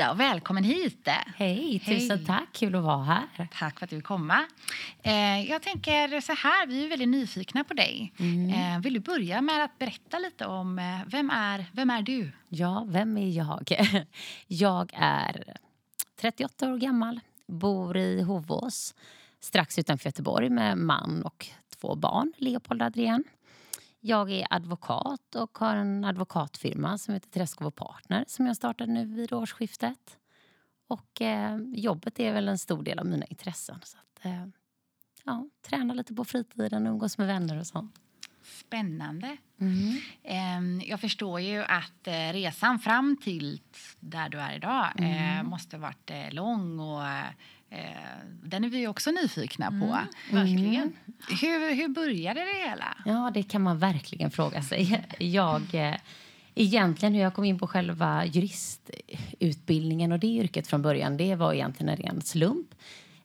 Frida 0.00 0.12
och 0.12 0.20
välkommen 0.20 0.64
hit. 0.64 1.08
Hej, 1.36 1.78
tusen 1.78 2.18
Hej. 2.18 2.26
tack. 2.26 2.48
Kul 2.52 2.74
att 2.74 2.82
vara 2.82 3.04
här. 3.04 3.48
Tack 3.58 3.78
för 3.78 3.84
att 3.86 3.90
du 3.90 3.96
vill 3.96 4.04
komma. 4.04 4.44
Eh, 5.02 5.50
jag 5.50 5.62
tänker 5.62 6.20
så 6.20 6.32
här, 6.32 6.66
vi 6.66 6.84
är 6.84 6.88
väldigt 6.88 7.08
nyfikna 7.08 7.64
på 7.64 7.74
dig. 7.74 8.12
Eh, 8.54 8.80
vill 8.82 8.94
du 8.94 9.00
börja 9.00 9.40
med 9.40 9.64
att 9.64 9.78
berätta 9.78 10.18
lite 10.18 10.46
om 10.46 10.78
eh, 10.78 10.84
vem, 11.06 11.30
är, 11.30 11.66
vem 11.72 11.90
är 11.90 12.02
du? 12.02 12.32
Ja, 12.48 12.86
vem 12.88 13.16
är 13.16 13.28
jag? 13.28 13.72
Jag 14.46 14.90
är 14.94 15.56
38 16.20 16.72
år 16.72 16.76
gammal, 16.76 17.20
bor 17.46 17.96
i 17.96 18.22
Hovås 18.22 18.94
strax 19.40 19.78
utanför 19.78 20.08
Göteborg 20.08 20.50
med 20.50 20.78
man 20.78 21.22
och 21.22 21.46
två 21.80 21.94
barn, 21.94 22.32
Leopold 22.36 22.82
och 22.82 22.86
Adrian. 22.86 23.24
Jag 24.00 24.30
är 24.30 24.46
advokat 24.50 25.34
och 25.34 25.58
har 25.58 25.76
en 25.76 26.04
advokatfirma 26.04 26.98
som 26.98 27.14
heter 27.14 27.30
Träskov 27.30 27.70
Partner 27.70 28.24
som 28.28 28.46
jag 28.46 28.56
startade 28.56 28.92
nu 28.92 29.04
vid 29.04 29.32
årsskiftet. 29.32 30.18
Och 30.86 31.22
eh, 31.22 31.58
jobbet 31.74 32.20
är 32.20 32.32
väl 32.32 32.48
en 32.48 32.58
stor 32.58 32.82
del 32.82 32.98
av 32.98 33.06
mina 33.06 33.24
intressen. 33.24 33.80
Så 33.82 33.98
att, 33.98 34.24
eh, 34.24 34.46
ja, 35.24 35.48
träna 35.62 35.94
lite 35.94 36.14
på 36.14 36.24
fritiden, 36.24 36.86
umgås 36.86 37.18
med 37.18 37.26
vänner 37.26 37.58
och 37.58 37.66
sånt. 37.66 38.00
Spännande. 38.42 39.36
Eh, 40.22 40.88
jag 40.88 41.00
förstår 41.00 41.40
ju 41.40 41.62
att 41.62 42.06
eh, 42.06 42.32
resan 42.32 42.78
fram 42.78 43.16
till 43.16 43.60
där 44.00 44.28
du 44.28 44.38
är 44.38 44.56
idag 44.56 44.88
eh, 44.98 45.42
måste 45.42 45.76
ha 45.76 45.82
varit 45.82 46.10
eh, 46.10 46.32
lång 46.32 46.80
och 46.80 47.02
den 48.42 48.64
är 48.64 48.68
vi 48.68 48.86
också 48.86 49.10
nyfikna 49.10 49.70
på. 49.70 49.98
Verkligen. 50.36 50.92
Hur, 51.28 51.74
hur 51.74 51.88
började 51.88 52.40
det 52.40 52.68
hela? 52.70 52.96
Ja, 53.04 53.30
det 53.34 53.42
kan 53.42 53.62
man 53.62 53.78
verkligen 53.78 54.30
fråga 54.30 54.62
sig. 54.62 55.04
Jag, 55.18 55.74
eh, 55.74 55.96
egentligen 56.54 57.14
hur 57.14 57.20
jag 57.22 57.34
kom 57.34 57.44
in 57.44 57.58
på 57.58 57.66
själva 57.66 58.24
juristutbildningen 58.26 60.12
och 60.12 60.18
det 60.18 60.26
yrket 60.26 60.66
från 60.66 60.82
början, 60.82 61.16
det 61.16 61.34
var 61.34 61.52
egentligen 61.52 61.88
en 61.88 61.96
ren 61.96 62.22
slump. 62.22 62.74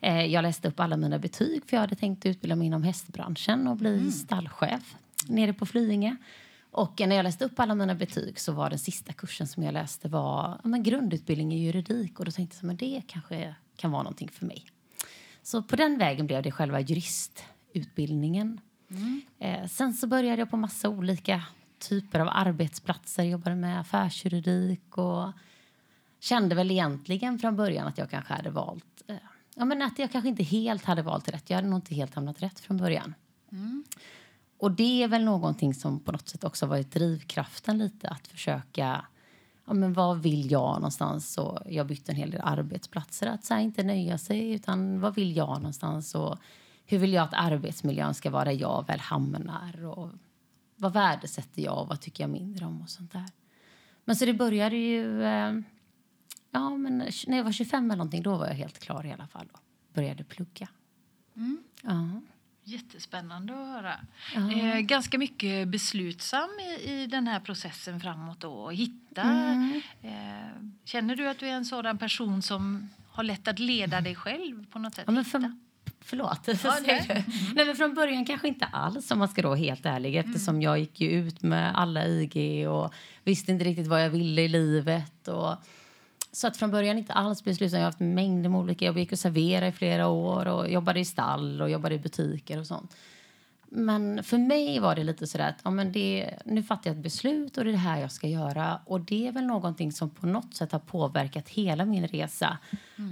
Eh, 0.01 0.25
Jag 0.25 0.41
läste 0.41 0.67
upp 0.67 0.79
alla 0.79 0.97
mina 0.97 1.19
betyg 1.19 1.61
för 1.65 1.77
jag 1.77 1.81
hade 1.81 1.95
tänkt 1.95 2.25
utbilda 2.25 2.55
mig 2.55 2.67
inom 2.67 2.83
hästbranschen 2.83 3.67
och 3.67 3.77
bli 3.77 4.11
stallchef 4.11 4.95
nere 5.27 5.53
på 5.53 5.65
Flyinge. 5.65 6.15
Och 6.71 6.99
när 6.99 7.15
jag 7.15 7.23
läste 7.23 7.45
upp 7.45 7.59
alla 7.59 7.75
mina 7.75 7.95
betyg 7.95 8.39
så 8.39 8.51
var 8.51 8.69
den 8.69 8.79
sista 8.79 9.13
kursen 9.13 9.47
som 9.47 9.63
jag 9.63 9.73
läste 9.73 10.07
var 10.07 10.59
ja, 10.63 10.69
men 10.69 10.83
grundutbildning 10.83 11.53
i 11.53 11.65
juridik 11.65 12.19
och 12.19 12.25
då 12.25 12.31
tänkte 12.31 12.57
jag 12.61 12.67
men 12.67 12.77
det 12.77 13.01
kanske 13.07 13.55
kan 13.77 13.91
vara 13.91 14.03
någonting 14.03 14.29
för 14.29 14.45
mig. 14.45 14.65
Så 15.43 15.63
på 15.63 15.75
den 15.75 15.97
vägen 15.97 16.27
blev 16.27 16.43
det 16.43 16.51
själva 16.51 16.79
juristutbildningen. 16.79 18.59
Eh, 19.39 19.67
sen 19.67 19.93
så 19.93 20.07
började 20.07 20.41
jag 20.41 20.49
på 20.49 20.57
massa 20.57 20.89
olika 20.89 21.43
typer 21.79 22.19
av 22.19 22.29
arbetsplatser. 22.31 23.23
Jobbade 23.23 23.55
med 23.55 23.79
affärsjuridik 23.79 24.97
och 24.97 25.31
kände 26.19 26.55
väl 26.55 26.71
egentligen 26.71 27.39
från 27.39 27.55
början 27.55 27.87
att 27.87 27.97
jag 27.97 28.09
kanske 28.09 28.33
hade 28.33 28.49
valt... 28.49 29.03
Eh, 29.07 29.15
ja, 29.55 29.65
men 29.65 29.81
att 29.81 29.99
jag 29.99 30.11
kanske 30.11 30.29
inte 30.29 30.43
helt 30.43 30.85
hade 30.85 31.01
valt 31.01 31.29
rätt. 31.29 31.49
Jag 31.49 31.57
hade 31.57 31.67
nog 31.67 31.77
inte 31.77 31.95
helt 31.95 32.15
hamnat 32.15 32.43
rätt 32.43 32.59
från 32.59 32.77
början. 32.77 33.13
Och 34.57 34.71
det 34.71 35.03
är 35.03 35.07
väl 35.07 35.23
någonting 35.23 35.73
som 35.73 35.99
på 35.99 36.11
något 36.11 36.29
sätt 36.29 36.43
också 36.43 36.65
varit 36.65 36.91
drivkraften 36.91 37.77
lite. 37.77 38.09
Att 38.09 38.27
försöka, 38.27 39.05
ja 39.65 39.73
men 39.73 39.93
vad 39.93 40.21
vill 40.21 40.51
jag 40.51 40.75
någonstans? 40.75 41.37
Och 41.37 41.59
jag 41.65 41.87
bytte 41.87 42.11
en 42.11 42.15
hel 42.15 42.31
del 42.31 42.41
arbetsplatser. 42.43 43.27
Att 43.27 43.45
så 43.45 43.53
här, 43.53 43.61
inte 43.61 43.83
nöja 43.83 44.17
sig, 44.17 44.51
utan 44.51 44.99
vad 44.99 45.15
vill 45.15 45.35
jag 45.35 45.57
någonstans? 45.57 46.15
Och 46.15 46.37
hur 46.85 46.97
vill 46.97 47.13
jag 47.13 47.23
att 47.23 47.33
arbetsmiljön 47.33 48.13
ska 48.13 48.29
vara 48.29 48.45
där 48.45 48.51
jag 48.51 48.87
väl 48.87 48.99
hamnar? 48.99 49.85
Och 49.85 50.09
vad 50.75 50.93
värdesätter 50.93 51.61
jag 51.61 51.81
och 51.81 51.87
vad 51.87 52.01
tycker 52.01 52.23
jag 52.23 52.31
mindre 52.31 52.65
om 52.65 52.81
och 52.81 52.89
sånt 52.89 53.11
där. 53.11 53.25
Men 54.05 54.15
så 54.15 54.25
det 54.25 54.33
började 54.33 54.75
ju, 54.75 55.23
eh, 55.23 55.53
ja 56.51 56.69
men 56.69 56.97
när 57.27 57.37
jag 57.37 57.43
var 57.43 57.51
25 57.51 57.85
eller 57.85 57.97
någonting, 57.97 58.23
då 58.23 58.35
var 58.37 58.47
jag 58.47 58.53
helt 58.53 58.79
klar 58.79 59.05
i 59.05 59.11
alla 59.11 59.27
fall. 59.27 59.47
Och 59.53 59.59
började 59.93 60.23
plugga. 60.23 60.69
Ja. 61.81 62.21
Jättespännande 62.67 63.53
att 63.53 63.67
höra. 63.67 63.93
Eh, 64.35 64.79
ganska 64.79 65.17
mycket 65.17 65.67
beslutsam 65.67 66.49
i, 66.59 66.91
i 66.91 67.07
den 67.07 67.27
här 67.27 67.39
processen 67.39 67.99
framåt 67.99 68.39
då. 68.39 68.53
Och 68.53 68.73
hitta. 68.73 69.21
Mm. 69.21 69.81
Eh, 70.01 70.11
känner 70.85 71.15
du 71.15 71.27
att 71.27 71.39
du 71.39 71.47
är 71.47 71.51
en 71.51 71.65
sådan 71.65 71.97
person 71.97 72.41
som 72.41 72.89
har 73.11 73.23
lätt 73.23 73.47
att 73.47 73.59
leda 73.59 74.01
dig 74.01 74.15
själv 74.15 74.65
på 74.65 74.79
något 74.79 74.95
sätt? 74.95 75.03
Ja, 75.07 75.11
men 75.13 75.25
för, 75.25 75.51
förlåt. 76.01 76.39
Ja, 76.45 76.55
säger 76.55 77.15
du. 77.15 77.23
Nej, 77.55 77.65
men 77.65 77.75
från 77.75 77.93
början 77.93 78.25
kanske 78.25 78.47
inte 78.47 78.65
alls 78.65 79.11
om 79.11 79.19
man 79.19 79.27
ska 79.27 79.41
vara 79.41 79.55
helt 79.55 79.85
ärlig 79.85 80.15
eftersom 80.15 80.61
jag 80.61 80.79
gick 80.79 81.01
ut 81.01 81.41
med 81.41 81.79
alla 81.79 82.07
IG 82.07 82.69
och 82.69 82.93
visste 83.23 83.51
inte 83.51 83.65
riktigt 83.65 83.87
vad 83.87 84.03
jag 84.03 84.09
ville 84.09 84.41
i 84.41 84.47
livet. 84.47 85.27
Och, 85.27 85.55
så 86.35 86.47
att 86.47 86.57
från 86.57 86.71
början 86.71 86.97
inte 86.97 87.13
alls 87.13 87.43
beslutsam. 87.43 87.79
Jag 87.79 87.85
har 87.85 87.91
haft 87.91 87.99
mängder 87.99 88.49
med 88.49 88.59
olika 88.59 88.85
jobb. 88.85 88.95
Jag 88.95 89.01
gick 89.01 89.11
och 89.11 89.19
serverade 89.19 89.67
i 89.67 89.71
flera 89.71 90.07
år 90.07 90.47
och 90.47 90.69
jobbade 90.69 90.99
i 90.99 91.05
stall 91.05 91.61
och 91.61 91.69
jobbade 91.69 91.95
i 91.95 91.99
butiker 91.99 92.59
och 92.59 92.67
sånt. 92.67 92.95
Men 93.69 94.23
för 94.23 94.37
mig 94.37 94.79
var 94.79 94.95
det 94.95 95.03
lite 95.03 95.27
sådär 95.27 95.49
att 95.49 95.61
ja, 95.63 95.71
men 95.71 95.91
det, 95.91 96.39
nu 96.45 96.63
fattar 96.63 96.89
jag 96.89 96.97
ett 96.97 97.03
beslut 97.03 97.57
och 97.57 97.63
det 97.63 97.69
är 97.69 97.71
det 97.71 97.77
här 97.77 98.01
jag 98.01 98.11
ska 98.11 98.27
göra. 98.27 98.79
Och 98.85 99.01
det 99.01 99.27
är 99.27 99.31
väl 99.31 99.45
någonting 99.45 99.91
som 99.91 100.09
på 100.09 100.27
något 100.27 100.55
sätt 100.55 100.71
har 100.71 100.79
påverkat 100.79 101.49
hela 101.49 101.85
min 101.85 102.07
resa. 102.07 102.57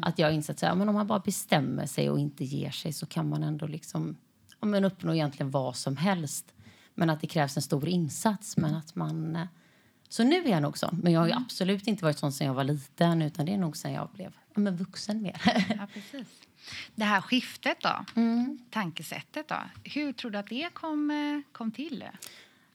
Att 0.02 0.20
jag 0.20 0.34
insett 0.34 0.64
att 0.64 0.72
om 0.72 0.94
man 0.94 1.08
bara 1.08 1.20
bestämmer 1.20 1.86
sig 1.86 2.10
och 2.10 2.20
inte 2.20 2.46
ger 2.46 2.72
sig 2.72 2.94
så 2.94 3.06
kan 3.06 3.30
man 3.30 3.44
ändå 3.44 3.68
liksom, 3.68 4.18
ja, 4.60 4.68
men 4.68 4.86
uppnå 4.86 5.14
egentligen 5.14 5.52
vad 5.52 5.76
som 5.76 5.98
helst. 5.98 6.54
Men 6.96 7.10
att 7.10 7.22
det 7.22 7.28
krävs 7.28 7.58
en 7.58 7.64
stor 7.64 7.88
insats. 7.88 8.58
Men 8.58 8.76
att 8.76 8.96
man, 8.96 9.36
eh, 9.36 9.48
så 10.14 10.24
nu 10.24 10.36
är 10.44 10.50
jag 10.50 10.62
nog 10.62 10.78
så. 10.78 10.90
Men 11.04 11.14
jag 11.14 11.20
har 11.20 11.28
ju 11.28 11.34
absolut 11.34 11.88
inte 11.88 12.04
varit 12.04 12.18
sån 12.20 12.32
sen 12.32 12.48
jag 12.48 12.54
var 12.54 12.64
liten 12.64 13.22
utan 13.22 13.46
det 13.46 13.54
är 13.54 13.58
nog 13.58 13.78
sen 13.78 13.94
jag 13.94 14.10
blev 14.14 14.34
ja, 14.54 14.60
men 14.60 14.76
vuxen 14.78 15.22
mer. 15.22 15.42
Ja, 15.78 15.88
precis. 15.94 16.28
Det 16.96 17.04
här 17.04 17.22
skiftet 17.22 17.78
då, 17.82 18.06
Mm. 18.16 18.60
tankesättet 18.70 19.48
då. 19.48 19.56
Hur 19.84 20.14
tror 20.14 20.32
du 20.32 20.38
att 20.38 20.48
det 20.50 20.70
kom, 20.74 21.44
kom 21.52 21.72
till? 21.72 22.04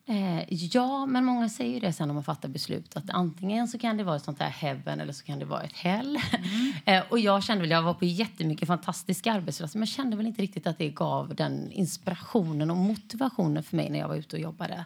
Eh, 0.07 0.55
ja, 0.55 1.07
men 1.07 1.25
många 1.25 1.49
säger 1.49 1.75
ju 1.75 1.81
det 1.81 1.93
sen 1.93 2.09
när 2.09 2.15
man 2.15 2.25
fattar 2.25 2.49
beslut. 2.49 2.97
Att 2.97 3.11
antingen 3.11 3.69
så 3.69 3.79
kan 3.79 3.97
det 3.97 4.05
vara 4.05 4.17
ett 4.17 4.25
sånt 4.25 4.41
här 4.41 4.51
heaven 4.51 5.01
eller 5.01 5.13
så 5.13 5.25
kan 5.25 5.39
det 5.39 5.45
vara 5.45 5.63
ett 5.63 5.77
hell. 5.77 6.19
eh, 6.85 7.03
och 7.11 7.19
jag 7.19 7.45
kände 7.45 7.61
väl, 7.63 7.71
jag 7.71 7.83
var 7.83 7.95
på 7.95 8.05
jättemycket 8.05 8.69
fantastiska 8.69 9.33
arbetsplatser 9.33 9.79
men 9.79 9.87
kände 9.87 10.17
väl 10.17 10.27
inte 10.27 10.43
riktigt 10.43 10.67
att 10.67 10.79
det 10.79 10.89
gav 10.91 11.35
den 11.35 11.73
inspirationen 11.73 12.71
och 12.71 12.77
motivationen 12.77 13.63
för 13.63 13.77
mig 13.77 13.91
när 13.91 13.99
jag 13.99 14.09
var 14.09 14.17
ute 14.17 14.37
och 14.37 14.43
jobbade. 14.43 14.85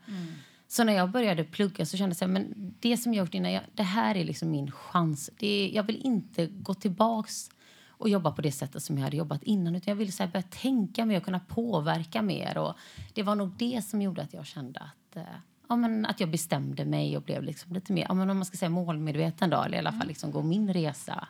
Så 0.72 0.84
när 0.84 0.92
jag 0.92 1.10
började 1.10 1.44
plugga 1.44 1.86
så 1.86 1.96
kände 1.96 2.16
jag 2.20 2.36
att 2.36 2.46
det 2.80 2.96
som 2.96 3.14
jag 3.14 3.24
gjort 3.24 3.34
innan, 3.34 3.52
jag, 3.52 3.62
det 3.74 3.82
här 3.82 4.14
är 4.14 4.24
liksom 4.24 4.50
min 4.50 4.70
chans. 4.70 5.30
Det 5.38 5.46
är, 5.46 5.76
jag 5.76 5.82
vill 5.82 6.06
inte 6.06 6.46
gå 6.46 6.74
tillbaks 6.74 7.50
och 7.88 8.08
jobba 8.08 8.32
på 8.32 8.42
det 8.42 8.52
sättet 8.52 8.82
som 8.82 8.98
jag 8.98 9.04
hade 9.04 9.16
jobbat 9.16 9.42
innan. 9.42 9.76
Utan 9.76 9.90
jag 9.92 9.96
ville 9.96 10.12
så 10.12 10.22
här 10.22 10.30
börja 10.30 10.42
tänka 10.42 11.04
mer 11.04 11.16
och 11.16 11.24
kunna 11.24 11.40
påverka 11.40 12.22
mer. 12.22 12.58
Och 12.58 12.74
det 13.12 13.22
var 13.22 13.34
nog 13.34 13.50
det 13.58 13.82
som 13.84 14.02
gjorde 14.02 14.22
att 14.22 14.32
jag 14.34 14.46
kände 14.46 14.80
att, 14.80 15.16
eh, 15.16 15.22
ja, 15.68 15.76
men 15.76 16.06
att 16.06 16.20
jag 16.20 16.30
bestämde 16.30 16.84
mig 16.84 17.16
och 17.16 17.22
blev 17.22 17.42
liksom 17.42 17.72
lite 17.72 17.92
mer 17.92 18.06
ja, 18.08 18.14
men 18.14 18.30
om 18.30 18.36
man 18.36 18.46
ska 18.46 18.56
säga 18.56 18.68
målmedveten. 18.68 19.50
Då, 19.50 19.62
eller 19.62 19.76
i 19.76 19.78
alla 19.78 19.92
fall 19.92 20.06
liksom 20.06 20.30
gå 20.30 20.42
min 20.42 20.72
resa. 20.72 21.28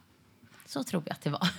Så 0.66 0.84
tror 0.84 1.02
jag 1.06 1.12
att 1.12 1.22
det 1.22 1.30
var. 1.30 1.48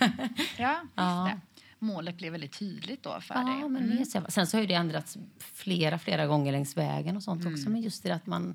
Ja, 0.58 0.76
just 0.82 0.92
Ja. 0.94 1.30
det. 1.34 1.40
Målet 1.84 2.16
blev 2.16 2.32
väldigt 2.32 2.58
tydligt 2.58 3.02
då 3.02 3.20
för 3.20 3.34
ja, 3.34 3.40
dig. 3.40 3.68
men 3.68 4.06
så. 4.06 4.22
Sen 4.28 4.46
så 4.46 4.56
har 4.56 4.66
det 4.66 4.74
ändrats 4.74 5.18
flera, 5.38 5.98
flera 5.98 6.26
gånger 6.26 6.52
längs 6.52 6.76
vägen 6.76 7.16
och 7.16 7.22
sånt 7.22 7.46
också. 7.46 7.70
Men 7.70 7.80
just 7.80 8.02
det 8.02 8.10
att 8.10 8.26
man 8.26 8.54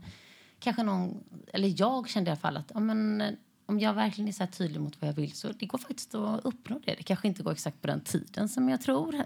kanske 0.60 0.84
någon, 0.84 1.24
eller 1.54 1.74
jag 1.78 2.10
kände 2.10 2.30
i 2.30 2.32
alla 2.32 2.40
fall 2.40 2.58
att 2.58 2.72
ja, 2.74 2.80
men, 2.80 3.38
om 3.66 3.80
jag 3.80 3.94
verkligen 3.94 4.28
är 4.28 4.32
så 4.32 4.44
här 4.44 4.52
tydlig 4.52 4.82
mot 4.82 5.02
vad 5.02 5.08
jag 5.08 5.16
vill 5.16 5.32
så 5.32 5.52
det 5.52 5.66
går 5.66 5.78
faktiskt 5.78 6.16
att 6.16 6.46
uppnå 6.46 6.80
det. 6.86 6.96
Det 6.98 7.04
kanske 7.04 7.28
inte 7.28 7.44
går 7.44 7.52
exakt 7.52 7.82
på 7.82 7.88
den 7.88 8.02
tiden 8.02 8.50
som 8.50 8.70
jag 8.70 8.82
tror. 8.82 9.16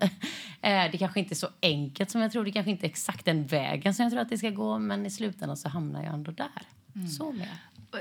Eh, 0.62 0.92
det 0.92 0.98
kanske 0.98 1.20
inte 1.20 1.34
är 1.34 1.36
så 1.36 1.48
enkelt 1.62 2.12
som 2.12 2.22
jag 2.22 2.32
tror. 2.32 2.46
Det 2.46 2.52
kanske 2.52 2.72
inte 2.72 2.86
är 2.86 2.90
exakt 2.90 3.26
den 3.26 3.46
vägen 3.46 3.94
som 3.94 4.04
jag 4.04 4.12
tror 4.12 4.22
att 4.22 4.30
det 4.30 4.38
ska 4.38 4.50
gå. 4.50 4.80
Men 4.80 5.06
i 5.06 5.10
slutändan 5.10 5.58
så 5.58 5.70
hamnar 5.70 6.04
jag 6.04 6.14
ändå 6.14 6.32
där. 6.32 6.62
Så 7.18 7.32
med. 7.32 7.48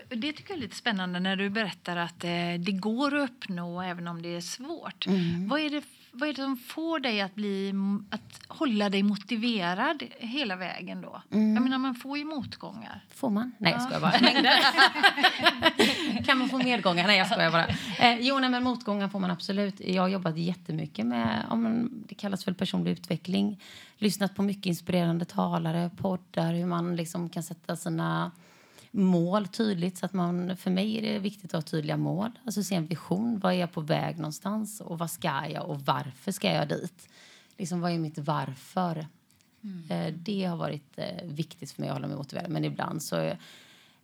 Det 0.08 0.32
tycker 0.32 0.50
jag 0.50 0.56
är 0.56 0.60
lite 0.60 0.76
spännande 0.76 1.20
när 1.20 1.36
du 1.36 1.50
berättar 1.50 1.96
att 1.96 2.24
eh, 2.24 2.30
det 2.58 2.72
går 2.72 3.16
att 3.16 3.30
uppnå 3.30 3.82
även 3.82 4.08
om 4.08 4.22
det 4.22 4.36
är 4.36 4.40
svårt. 4.40 5.06
Mm. 5.06 5.48
Vad, 5.48 5.60
är 5.60 5.70
det, 5.70 5.82
vad 6.12 6.28
är 6.28 6.32
det 6.32 6.42
som 6.42 6.56
får 6.56 6.98
dig 6.98 7.20
att, 7.20 7.34
bli, 7.34 7.74
att 8.10 8.40
hålla 8.48 8.88
dig 8.88 9.02
motiverad 9.02 10.02
hela 10.18 10.56
vägen 10.56 11.00
då? 11.00 11.22
Mm. 11.30 11.54
Jag 11.54 11.62
menar, 11.62 11.78
man 11.78 11.94
får 11.94 12.18
ju 12.18 12.24
motgångar. 12.24 13.04
Får 13.14 13.30
man? 13.30 13.52
Nej, 13.58 13.72
jag 13.72 13.82
skojar 13.82 14.00
bara. 14.00 14.12
kan 16.24 16.38
man 16.38 16.48
få 16.48 16.58
medgångar? 16.58 17.06
Nej, 17.06 17.18
jag 17.18 17.26
skojar 17.26 17.50
bara. 17.50 17.66
Eh, 17.98 18.18
jo, 18.20 18.38
nej, 18.38 18.50
men 18.50 18.62
motgångar 18.62 19.08
får 19.08 19.20
man 19.20 19.30
absolut. 19.30 19.80
Jag 19.80 20.02
har 20.02 20.08
jobbat 20.08 20.36
jättemycket 20.36 21.06
med, 21.06 21.46
om 21.50 21.90
det 22.08 22.14
kallas 22.14 22.44
för 22.44 22.52
personlig 22.52 22.90
utveckling. 22.90 23.60
Lyssnat 23.98 24.34
på 24.34 24.42
mycket 24.42 24.66
inspirerande 24.66 25.24
talare, 25.24 25.90
poddar, 25.96 26.54
hur 26.54 26.66
man 26.66 26.96
liksom 26.96 27.28
kan 27.28 27.42
sätta 27.42 27.76
sina 27.76 28.30
mål 28.92 29.48
tydligt. 29.48 29.98
Så 29.98 30.06
att 30.06 30.12
man, 30.12 30.56
för 30.56 30.70
mig 30.70 30.98
är 30.98 31.02
det 31.02 31.18
viktigt 31.18 31.44
att 31.44 31.52
ha 31.52 31.62
tydliga 31.62 31.96
mål. 31.96 32.30
Alltså 32.44 32.62
se 32.62 32.74
en 32.74 32.86
vision. 32.86 33.38
Vad 33.38 33.52
är 33.52 33.56
jag 33.56 33.72
på 33.72 33.80
väg 33.80 34.16
någonstans? 34.16 34.80
Och 34.80 34.98
vad 34.98 35.10
ska 35.10 35.48
jag 35.48 35.68
och 35.68 35.80
varför 35.80 36.32
ska 36.32 36.52
jag 36.52 36.68
dit? 36.68 37.08
Liksom, 37.58 37.80
vad 37.80 37.92
är 37.92 37.98
mitt 37.98 38.18
varför? 38.18 39.06
Mm. 39.64 39.90
Eh, 39.90 40.14
det 40.14 40.44
har 40.44 40.56
varit 40.56 40.98
eh, 40.98 41.24
viktigt 41.24 41.72
för 41.72 41.82
mig 41.82 41.88
att 41.88 41.94
hålla 41.94 42.08
mig 42.08 42.16
motiverad. 42.16 42.50
Men 42.50 42.64
ibland 42.64 43.02
så 43.02 43.32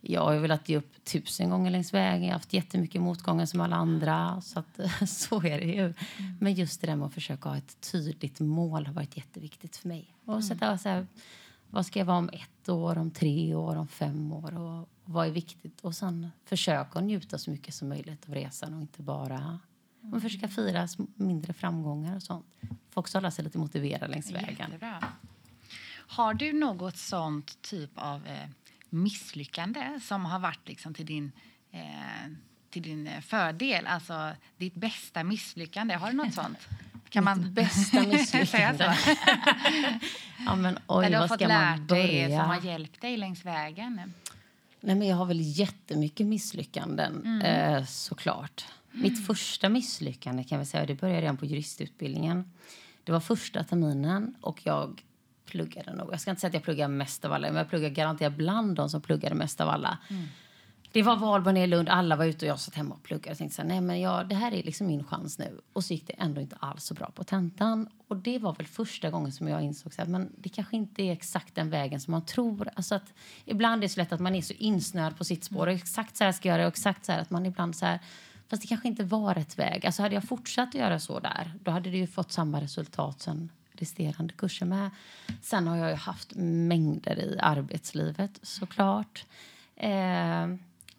jag 0.01 0.21
har 0.21 0.35
velat 0.35 0.69
ge 0.69 0.77
upp 0.77 1.03
tusen 1.03 1.49
gånger 1.49 1.71
längs 1.71 1.93
vägen. 1.93 2.21
Jag 2.21 2.29
har 2.29 2.33
haft 2.33 2.53
jättemycket 2.53 3.01
motgångar 3.01 3.45
som 3.45 3.61
alla 3.61 3.75
andra. 3.75 4.41
Så, 4.41 4.59
att, 4.59 4.79
så 5.09 5.43
är 5.43 5.59
det 5.59 5.65
ju. 5.65 5.83
Mm. 5.83 5.95
Men 6.39 6.53
just 6.53 6.81
det 6.81 6.87
där 6.87 6.95
med 6.95 7.05
att 7.05 7.13
försöka 7.13 7.49
ha 7.49 7.57
ett 7.57 7.91
tydligt 7.91 8.39
mål 8.39 8.87
har 8.87 8.93
varit 8.93 9.17
jätteviktigt 9.17 9.77
för 9.77 9.87
mig. 9.87 10.13
Och 10.25 10.33
mm. 10.33 10.43
sätta, 10.43 10.77
så 10.77 10.89
här, 10.89 11.07
vad 11.69 11.85
ska 11.85 11.99
jag 11.99 12.05
vara 12.05 12.17
om 12.17 12.29
ett 12.33 12.69
år, 12.69 12.97
om 12.97 13.11
tre 13.11 13.55
år, 13.55 13.75
om 13.75 13.87
fem 13.87 14.31
år? 14.31 14.57
Och, 14.57 14.79
och 14.79 14.89
vad 15.03 15.27
är 15.27 15.31
viktigt? 15.31 15.81
Och 15.81 15.95
sen 15.95 16.31
försöka 16.45 16.99
njuta 17.01 17.37
så 17.37 17.51
mycket 17.51 17.75
som 17.75 17.89
möjligt 17.89 18.29
av 18.29 18.33
resan 18.35 18.73
och 18.73 18.81
inte 18.81 19.01
bara 19.01 19.59
mm. 20.03 20.21
försöka 20.21 20.47
fira 20.47 20.87
mindre 21.15 21.53
framgångar 21.53 22.15
och 22.15 22.23
sånt. 22.23 22.45
Får 22.89 23.01
också 23.01 23.17
hålla 23.17 23.31
sig 23.31 23.43
lite 23.43 23.57
motiverad 23.57 24.09
längs 24.09 24.31
vägen. 24.31 24.55
Jättebra. 24.59 25.03
Har 25.91 26.33
du 26.33 26.53
något 26.53 26.97
sånt 26.97 27.61
typ 27.61 27.91
av 27.95 28.27
eh, 28.27 28.49
misslyckande 28.89 29.99
som 30.01 30.25
har 30.25 30.39
varit 30.39 30.67
liksom 30.67 30.93
till 30.93 31.05
din 31.05 31.31
eh, 31.71 32.31
till 32.69 32.81
din 32.81 33.21
fördel, 33.21 33.87
alltså 33.87 34.31
ditt 34.57 34.75
bästa 34.75 35.23
misslyckande? 35.23 35.95
Har 35.95 36.11
du 36.11 36.17
något 36.17 36.33
sånt? 36.33 36.57
Kan 37.09 37.23
man 37.23 37.53
bästa 37.53 38.01
misslyckande? 38.07 38.83
ja, 40.45 40.55
men 40.55 40.79
oj, 40.87 41.05
Där 41.05 41.11
du 41.11 41.17
har 41.17 41.27
fått 41.27 41.41
lärt 41.41 41.87
dig 41.87 42.25
som 42.25 42.39
har 42.39 42.61
hjälpt 42.61 43.01
dig 43.01 43.17
längs 43.17 43.45
vägen? 43.45 44.13
Nej, 44.81 44.95
men 44.95 45.07
jag 45.07 45.15
har 45.15 45.25
väl 45.25 45.39
jättemycket 45.41 46.27
misslyckanden, 46.27 47.21
mm. 47.25 47.41
eh, 47.41 47.85
såklart. 47.85 48.65
Mm. 48.91 49.03
Mitt 49.03 49.25
första 49.27 49.69
misslyckande 49.69 50.43
kan 50.43 50.59
vi 50.59 50.65
säga, 50.65 50.85
det 50.85 50.95
började 50.95 51.21
redan 51.21 51.37
på 51.37 51.45
juristutbildningen. 51.45 52.51
Det 53.03 53.11
var 53.11 53.19
första 53.19 53.63
terminen 53.63 54.35
och 54.41 54.59
jag 54.63 55.03
pluggade 55.45 55.95
nog. 55.95 56.13
Jag 56.13 56.21
ska 56.21 56.29
inte 56.31 56.41
säga 56.41 56.47
att 56.49 56.53
jag 56.53 56.63
pluggade 56.63 56.93
mest 56.93 57.25
av 57.25 57.33
alla, 57.33 57.47
men 57.47 57.55
jag 57.55 57.69
pluggade 57.69 57.93
garanterat 57.93 58.33
bland 58.33 58.75
de 58.75 58.89
som 58.89 59.01
pluggade 59.01 59.35
mest 59.35 59.61
av 59.61 59.69
alla. 59.69 59.97
Mm. 60.09 60.27
Det 60.91 61.03
var 61.03 61.15
valborg 61.15 61.59
i 61.63 61.67
Lund, 61.67 61.89
alla 61.89 62.15
var 62.15 62.25
ute 62.25 62.45
och 62.45 62.49
jag 62.49 62.59
satt 62.59 62.75
hemma 62.75 62.95
och 62.95 63.03
pluggade. 63.03 63.29
Jag 63.29 63.37
tänkte 63.37 63.55
så 63.55 63.61
här, 63.61 63.69
nej 63.69 63.81
men 63.81 64.01
jag, 64.01 64.29
det 64.29 64.35
här 64.35 64.51
är 64.51 64.63
liksom 64.63 64.87
min 64.87 65.03
chans 65.03 65.39
nu. 65.39 65.61
Och 65.73 65.83
så 65.83 65.93
gick 65.93 66.07
det 66.07 66.13
ändå 66.13 66.41
inte 66.41 66.55
alls 66.59 66.83
så 66.83 66.93
bra 66.93 67.11
på 67.15 67.23
tentan. 67.23 67.89
Och 68.07 68.17
det 68.17 68.39
var 68.39 68.53
väl 68.53 68.67
första 68.67 69.09
gången 69.09 69.31
som 69.31 69.47
jag 69.47 69.61
insåg 69.61 69.91
att 69.97 70.09
men 70.09 70.31
det 70.37 70.49
kanske 70.49 70.75
inte 70.75 71.03
är 71.03 71.11
exakt 71.11 71.55
den 71.55 71.69
vägen 71.69 71.99
som 71.99 72.11
man 72.11 72.25
tror. 72.25 72.69
Alltså 72.75 72.95
att 72.95 73.13
ibland 73.45 73.83
är 73.83 73.87
det 73.87 73.89
så 73.89 73.99
lätt 73.99 74.13
att 74.13 74.19
man 74.19 74.35
är 74.35 74.41
så 74.41 74.53
insnöad 74.53 75.17
på 75.17 75.23
sitt 75.23 75.43
spår. 75.43 75.67
Och 75.67 75.73
exakt 75.73 76.17
så 76.17 76.23
här 76.23 76.31
ska 76.31 76.49
jag 76.49 76.57
göra 76.57 76.67
och 76.67 76.73
exakt 76.73 77.05
så 77.05 77.11
här 77.11 77.19
att 77.19 77.29
man 77.29 77.45
ibland 77.45 77.75
så 77.75 77.85
här, 77.85 77.99
fast 78.47 78.61
det 78.61 78.67
kanske 78.67 78.87
inte 78.87 79.03
var 79.03 79.35
rätt 79.35 79.59
väg. 79.59 79.85
Alltså 79.85 80.01
hade 80.01 80.15
jag 80.15 80.23
fortsatt 80.23 80.69
att 80.69 80.73
göra 80.75 80.99
så 80.99 81.19
där, 81.19 81.53
då 81.63 81.71
hade 81.71 81.89
det 81.89 81.97
ju 81.97 82.07
fått 82.07 82.31
samma 82.31 82.61
resultat 82.61 83.21
sen 83.21 83.49
resterande 83.71 84.33
kurser 84.33 84.65
med. 84.65 84.89
Sen 85.41 85.67
har 85.67 85.77
jag 85.77 85.89
ju 85.89 85.95
haft 85.95 86.35
mängder 86.35 87.19
i 87.19 87.37
arbetslivet 87.39 88.39
såklart. 88.41 89.25
Eh, 89.75 90.47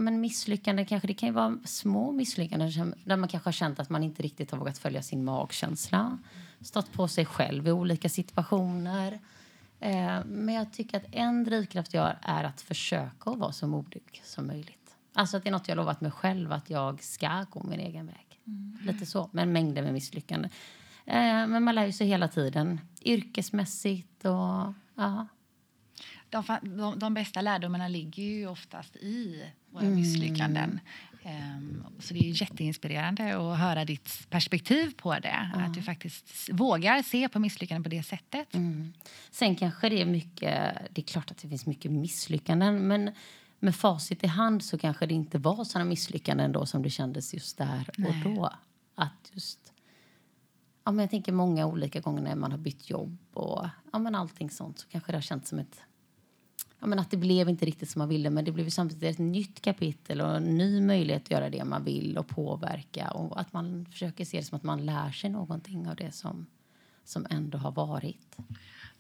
men 0.01 0.21
misslyckanden 0.21 0.87
kanske, 0.87 1.07
det 1.07 1.15
kan 1.15 1.29
ju 1.29 1.33
vara 1.33 1.59
små 1.65 2.13
misslyckanden 2.13 2.95
där 3.05 3.17
man 3.17 3.29
kanske 3.29 3.47
har 3.47 3.53
känt 3.53 3.81
att 3.81 3.91
man 3.91 4.03
inte 4.03 4.23
riktigt 4.23 4.51
har 4.51 4.59
vågat 4.59 4.79
följa 4.79 5.03
sin 5.03 5.25
magkänsla. 5.25 6.19
Stått 6.61 6.93
på 6.93 7.09
sig 7.09 7.27
själv 7.27 7.69
i 7.69 7.73
olika 7.73 8.09
situationer. 8.09 9.21
Eh, 9.81 10.25
men 10.25 10.55
jag 10.55 10.73
tycker 10.73 10.97
att 10.97 11.07
en 11.13 11.45
drivkraft 11.45 11.95
jag 11.95 12.03
har 12.03 12.19
är 12.23 12.45
att 12.45 12.61
försöka 12.61 13.31
att 13.31 13.39
vara 13.39 13.53
så 13.53 13.67
modig 13.67 14.23
som 14.25 14.47
möjligt. 14.47 14.97
Alltså 15.15 15.37
att 15.37 15.43
det 15.43 15.49
är 15.49 15.53
något 15.53 15.69
jag 15.69 15.77
lovat 15.77 16.01
mig 16.01 16.11
själv 16.11 16.53
att 16.53 16.71
jag 16.71 17.03
ska 17.03 17.47
gå 17.51 17.63
min 17.63 17.81
egen 17.81 18.07
väg. 18.07 18.41
Mm. 18.47 18.79
Lite 18.83 19.07
så, 19.07 19.31
men 19.33 19.53
mängder 19.53 19.83
med 19.83 19.93
misslyckanden. 19.93 20.51
Eh, 21.07 21.47
men 21.47 21.63
man 21.63 21.75
lär 21.75 21.87
ju 21.87 21.93
sig 21.93 22.07
hela 22.07 22.29
tiden, 22.29 22.81
yrkesmässigt 23.03 24.25
och 24.25 24.73
ja. 24.95 25.27
De, 26.31 26.45
de, 26.63 26.99
de 26.99 27.15
bästa 27.15 27.41
lärdomarna 27.41 27.89
ligger 27.89 28.23
ju 28.23 28.47
oftast 28.47 28.97
i 28.97 29.45
våra 29.71 29.83
mm. 29.83 29.95
misslyckanden. 29.95 30.81
Um, 31.25 31.87
så 31.99 32.15
det 32.15 32.21
är 32.21 32.43
jätteinspirerande 32.43 33.37
att 33.37 33.59
höra 33.59 33.85
ditt 33.85 34.31
perspektiv 34.31 34.95
på 34.97 35.19
det. 35.19 35.51
Ja. 35.55 35.61
Att 35.61 35.75
du 35.75 35.83
faktiskt 35.83 36.51
vågar 36.53 37.03
se 37.03 37.29
på 37.29 37.39
misslyckanden 37.39 37.83
på 37.83 37.89
det 37.89 38.03
sättet. 38.03 38.55
Mm. 38.55 38.93
Sen 39.31 39.57
kanske 39.57 39.89
det 39.89 40.01
är 40.01 40.07
mycket, 40.07 40.75
det 40.91 41.01
är 41.01 41.07
klart 41.07 41.31
att 41.31 41.39
det 41.39 41.49
finns 41.49 41.67
mycket 41.67 41.91
misslyckanden 41.91 42.89
men 42.89 43.11
med 43.59 43.77
facit 43.77 44.25
i 44.25 44.27
hand 44.27 44.65
så 44.65 44.79
kanske 44.79 45.07
det 45.07 45.15
inte 45.15 45.39
var 45.39 45.65
sådana 45.65 45.89
misslyckanden 45.89 46.53
då 46.53 46.67
som 46.67 46.83
det 46.83 46.91
kändes 46.91 47.35
just 47.35 47.59
där 47.59 47.91
Nej. 47.99 48.09
och 48.09 48.31
då. 48.35 48.53
Att 48.95 49.31
just, 49.33 49.73
ja, 50.85 50.93
men 50.93 50.99
jag 51.03 51.11
tänker 51.11 51.33
många 51.33 51.67
olika 51.67 52.01
gånger 52.01 52.23
när 52.23 52.37
man 52.37 52.51
har 52.51 52.59
bytt 52.59 52.91
jobb 52.91 53.19
och 53.33 53.67
ja, 53.93 53.99
men 53.99 54.15
allting 54.15 54.51
sånt 54.51 54.79
så 54.79 54.89
kanske 54.89 55.13
det 55.13 55.17
har 55.17 55.23
känts 55.23 55.49
som 55.49 55.59
ett 55.59 55.83
ja, 56.81 56.87
men 56.87 56.99
att 56.99 57.11
det 57.11 57.17
blev 57.17 57.49
inte 57.49 57.67
riktigt 57.67 57.91
som 57.91 57.99
man 57.99 58.09
ville 58.09 58.31
men 58.31 58.45
det 58.45 58.53
blev 58.53 58.69
samtidigt 58.69 59.15
ett 59.15 59.19
nytt 59.19 59.63
kapitel 59.63 60.21
och 60.21 60.37
en 60.37 60.59
ny 60.59 60.81
möjlighet 60.81 61.23
att 61.23 61.31
göra 61.31 61.51
det 61.51 61.65
man 61.65 61.85
vill 61.85 62.19
och 62.19 62.29
påverka 62.29 63.11
och 63.11 63.41
att 63.41 63.53
man 63.53 63.87
försöker 63.91 64.25
se 64.25 64.37
det 64.37 64.45
som 64.45 64.57
att 64.57 64.63
man 64.63 64.87
lär 64.87 65.11
sig 65.11 65.31
någonting 65.31 65.89
av 65.89 65.97
det 65.97 66.13
som, 66.13 66.47
som 67.05 67.27
ändå 67.31 67.59
har 67.59 67.73
varit. 67.73 68.37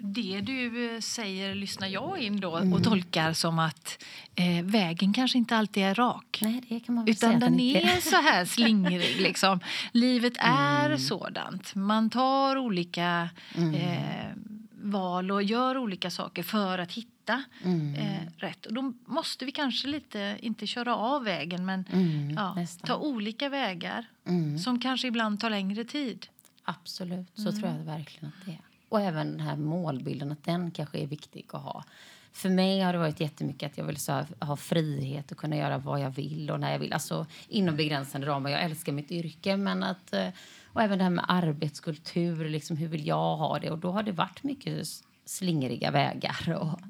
Det 0.02 0.40
du 0.40 0.94
eh, 0.94 1.00
säger 1.00 1.54
lyssnar 1.54 1.88
jag 1.88 2.18
in 2.18 2.40
då 2.40 2.56
mm. 2.56 2.72
och 2.72 2.84
tolkar 2.84 3.32
som 3.32 3.58
att 3.58 4.04
eh, 4.34 4.64
vägen 4.64 5.12
kanske 5.12 5.38
inte 5.38 5.56
alltid 5.56 5.82
är 5.82 5.94
rak. 5.94 6.38
Nej, 6.42 6.62
det 6.68 6.80
kan 6.80 6.94
man 6.94 7.04
väl 7.04 7.12
Utan 7.12 7.30
säga 7.30 7.40
den, 7.40 7.56
den 7.56 7.60
är 7.60 8.00
så 8.00 8.16
här 8.16 8.44
slingrig. 8.44 9.16
liksom. 9.20 9.60
Livet 9.92 10.32
är 10.38 10.86
mm. 10.86 10.98
sådant. 10.98 11.74
Man 11.74 12.10
tar 12.10 12.56
olika 12.56 13.28
mm. 13.54 13.74
eh, 13.74 14.49
val 14.82 15.30
och 15.30 15.42
gör 15.42 15.78
olika 15.78 16.10
saker 16.10 16.42
för 16.42 16.78
att 16.78 16.92
hitta 16.92 17.42
mm. 17.64 17.94
eh, 17.94 18.20
rätt. 18.36 18.66
Och 18.66 18.74
då 18.74 18.92
måste 19.06 19.44
vi 19.44 19.52
kanske 19.52 19.88
lite, 19.88 20.38
inte 20.40 20.66
köra 20.66 20.96
av 20.96 21.24
vägen, 21.24 21.66
men 21.66 21.84
mm, 21.92 22.30
ja, 22.30 22.66
ta 22.84 22.96
olika 22.96 23.48
vägar 23.48 24.06
mm. 24.24 24.58
som 24.58 24.80
kanske 24.80 25.08
ibland 25.08 25.40
tar 25.40 25.50
längre 25.50 25.84
tid. 25.84 26.26
Absolut, 26.64 27.28
så 27.34 27.52
tror 27.52 27.64
jag 27.64 27.74
mm. 27.74 27.86
verkligen 27.86 28.28
att 28.28 28.46
det 28.46 28.52
är. 28.52 28.60
Och 28.88 29.00
även 29.00 29.30
den 29.30 29.40
här 29.40 29.56
målbilden, 29.56 30.32
att 30.32 30.44
den 30.44 30.70
kanske 30.70 30.98
är 30.98 31.06
viktig 31.06 31.46
att 31.52 31.62
ha. 31.62 31.84
För 32.32 32.48
mig 32.48 32.80
har 32.80 32.92
det 32.92 32.98
varit 32.98 33.20
jättemycket 33.20 33.72
att 33.72 33.78
jag 33.78 33.84
vill 33.84 33.96
så 33.96 34.24
ha 34.40 34.56
frihet 34.56 35.32
och 35.32 35.36
kunna 35.36 35.56
göra 35.56 35.78
vad 35.78 36.00
jag 36.00 36.10
vill 36.10 36.50
och 36.50 36.60
när 36.60 36.72
jag 36.72 36.78
vill. 36.78 36.92
Alltså 36.92 37.26
inom 37.48 37.76
begränsade 37.76 38.26
ramar. 38.26 38.50
Jag 38.50 38.62
älskar 38.62 38.92
mitt 38.92 39.10
yrke, 39.10 39.56
men 39.56 39.82
att 39.82 40.12
eh, 40.12 40.28
och 40.72 40.82
även 40.82 40.98
det 40.98 41.04
här 41.04 41.10
med 41.10 41.24
arbetskultur, 41.28 42.48
liksom, 42.48 42.76
hur 42.76 42.88
vill 42.88 43.06
jag 43.06 43.36
ha 43.36 43.58
det? 43.58 43.70
Och 43.70 43.78
då 43.78 43.90
har 43.90 44.02
det 44.02 44.12
varit 44.12 44.42
mycket 44.42 44.88
slingriga 45.24 45.90
vägar 45.90 46.58
och 46.60 46.80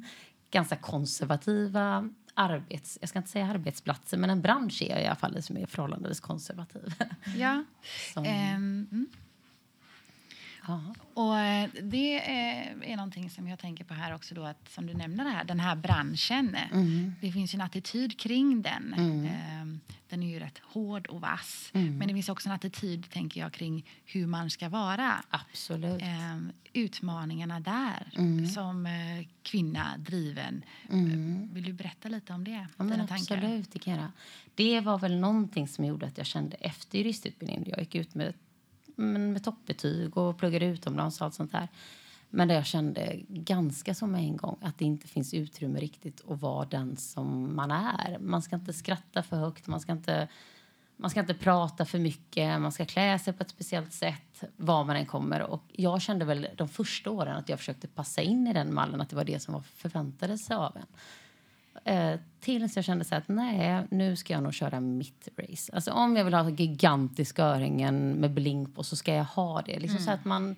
ganska 0.51 0.77
konservativa 0.77 2.09
arbets... 2.35 2.99
Jag 3.01 3.09
ska 3.09 3.19
inte 3.19 3.31
säga 3.31 3.47
arbetsplatser, 3.47 4.17
men 4.17 4.31
en 4.31 4.43
bransch 4.43 4.83
är 4.83 4.91
jag 4.91 5.03
i 5.03 5.07
alla 5.07 5.15
fall 5.15 5.43
som 5.43 5.57
är 5.57 5.67
förhållandevis 5.67 6.21
konservativ. 6.21 6.95
Ja. 7.37 7.65
Som, 8.15 8.25
um, 8.25 8.89
mm. 8.93 9.07
Och 11.15 11.39
eh, 11.39 11.69
det 11.83 12.31
är, 12.91 12.97
någonting 12.97 13.31
som 13.31 13.49
jag 13.49 13.59
tänker 13.59 13.85
på 13.85 13.95
här 13.95 14.15
också 14.15 14.35
då 14.35 14.45
att 14.45 14.69
som 14.69 14.87
du 14.87 14.95
nämner 14.95 15.25
det 15.25 15.31
här, 15.31 15.45
den 15.45 15.61
här 15.61 15.77
branschen. 15.77 16.57
Mm. 16.73 17.15
Det 17.21 17.33
finns 17.33 17.55
en 17.55 17.61
attityd 17.61 18.21
kring 18.21 18.63
den. 18.63 18.95
Mm. 18.95 19.29
Den 20.11 20.23
är 20.23 20.29
ju 20.29 20.39
rätt 20.39 20.59
hård 20.59 21.07
och 21.07 21.21
vass. 21.21 21.71
Mm. 21.75 21.99
Men 21.99 22.09
det 22.09 22.15
finns 22.15 22.29
också 22.29 22.49
en 22.49 22.55
attityd 22.55 23.11
tänker 23.11 23.41
jag 23.41 23.53
kring 23.53 23.87
hur 24.05 24.27
man 24.27 24.51
ska 24.51 24.69
vara. 24.69 25.25
Absolut. 25.31 26.03
Ehm, 26.03 26.53
utmaningarna 26.73 27.61
där 27.61 28.13
mm. 28.17 28.47
som 28.47 28.87
eh, 28.87 29.27
kvinna 29.43 29.97
driven. 29.99 30.65
Mm. 30.91 31.49
Vill 31.53 31.65
du 31.65 31.73
berätta 31.73 32.09
lite 32.09 32.33
om 32.33 32.45
det? 32.45 32.67
Ja, 32.77 32.85
men 32.85 33.01
absolut, 33.01 33.73
det 33.73 33.79
kan 33.79 33.95
jag. 33.95 34.11
Det 34.55 34.81
var 34.81 34.99
väl 34.99 35.17
någonting 35.17 35.69
som 35.69 35.85
gjorde 35.85 36.07
att 36.07 36.19
jag 36.19 36.27
kände 36.27 36.57
efter 36.57 36.99
juristutbildningen, 36.99 37.65
jag 37.67 37.79
gick 37.79 37.95
ut 37.95 38.15
med 38.15 38.35
med 39.01 39.45
toppbetyg 39.45 40.17
och 40.17 40.39
pluggade 40.39 40.67
utomlands 40.67 41.21
och 41.21 41.25
allt 41.25 41.35
sånt 41.35 41.53
där. 41.53 41.69
Men 42.31 42.49
där 42.49 42.55
jag 42.55 42.67
kände 42.67 43.21
ganska 43.29 43.95
som 43.95 44.15
en 44.15 44.37
gång 44.37 44.59
att 44.61 44.79
det 44.79 44.85
inte 44.85 45.09
finns 45.09 45.35
utrymme 45.35 45.81
riktigt 45.81 46.23
att 46.29 46.41
vara 46.41 46.65
den 46.65 46.97
som 46.97 47.57
man 47.57 47.71
är. 47.71 48.19
Man 48.21 48.43
ska 48.43 48.57
inte 48.57 48.73
skratta 48.73 49.23
för 49.23 49.37
högt, 49.37 49.67
man 49.67 49.81
ska 49.81 49.93
inte, 49.93 50.29
man 50.97 51.11
ska 51.11 51.21
inte 51.21 51.35
prata 51.35 51.85
för 51.85 51.99
mycket, 51.99 52.61
man 52.61 52.73
ska 52.73 52.85
klä 52.85 53.19
sig 53.19 53.33
på 53.33 53.43
ett 53.43 53.51
speciellt 53.51 53.93
sätt 53.93 54.45
var 54.57 54.85
man 54.85 54.97
än 54.97 55.07
kommer. 55.07 55.43
Och 55.43 55.63
jag 55.73 56.03
kände 56.03 56.25
väl 56.25 56.49
de 56.57 56.69
första 56.69 57.11
åren 57.11 57.37
att 57.37 57.49
jag 57.49 57.59
försökte 57.59 57.89
passa 57.89 58.23
in 58.23 58.47
i 58.47 58.53
den 58.53 58.75
mallen, 58.75 59.01
att 59.01 59.11
det 59.11 59.17
var 59.17 59.25
det 59.25 59.41
som 59.41 59.55
var 59.55 59.61
förväntades 59.61 60.51
av 60.51 60.77
en. 60.77 60.87
Eh, 61.85 62.21
tills 62.41 62.77
jag 62.77 62.85
kände 62.85 63.05
så 63.05 63.15
att 63.15 63.29
nej, 63.29 63.87
nu 63.91 64.17
ska 64.17 64.33
jag 64.33 64.43
nog 64.43 64.55
köra 64.55 64.81
mitt 64.81 65.29
race. 65.37 65.73
Alltså 65.75 65.93
om 65.93 66.17
jag 66.17 66.25
vill 66.25 66.35
ha 66.35 66.51
gigantiska 66.51 67.45
örhängen 67.45 68.13
med 68.13 68.31
bling 68.31 68.73
på 68.73 68.85
så 68.85 68.97
ska 68.97 69.15
jag 69.15 69.25
ha 69.25 69.63
det. 69.63 69.79
Liksom 69.79 69.97
mm. 69.97 70.05
så 70.05 70.11
att 70.11 70.25
man 70.25 70.57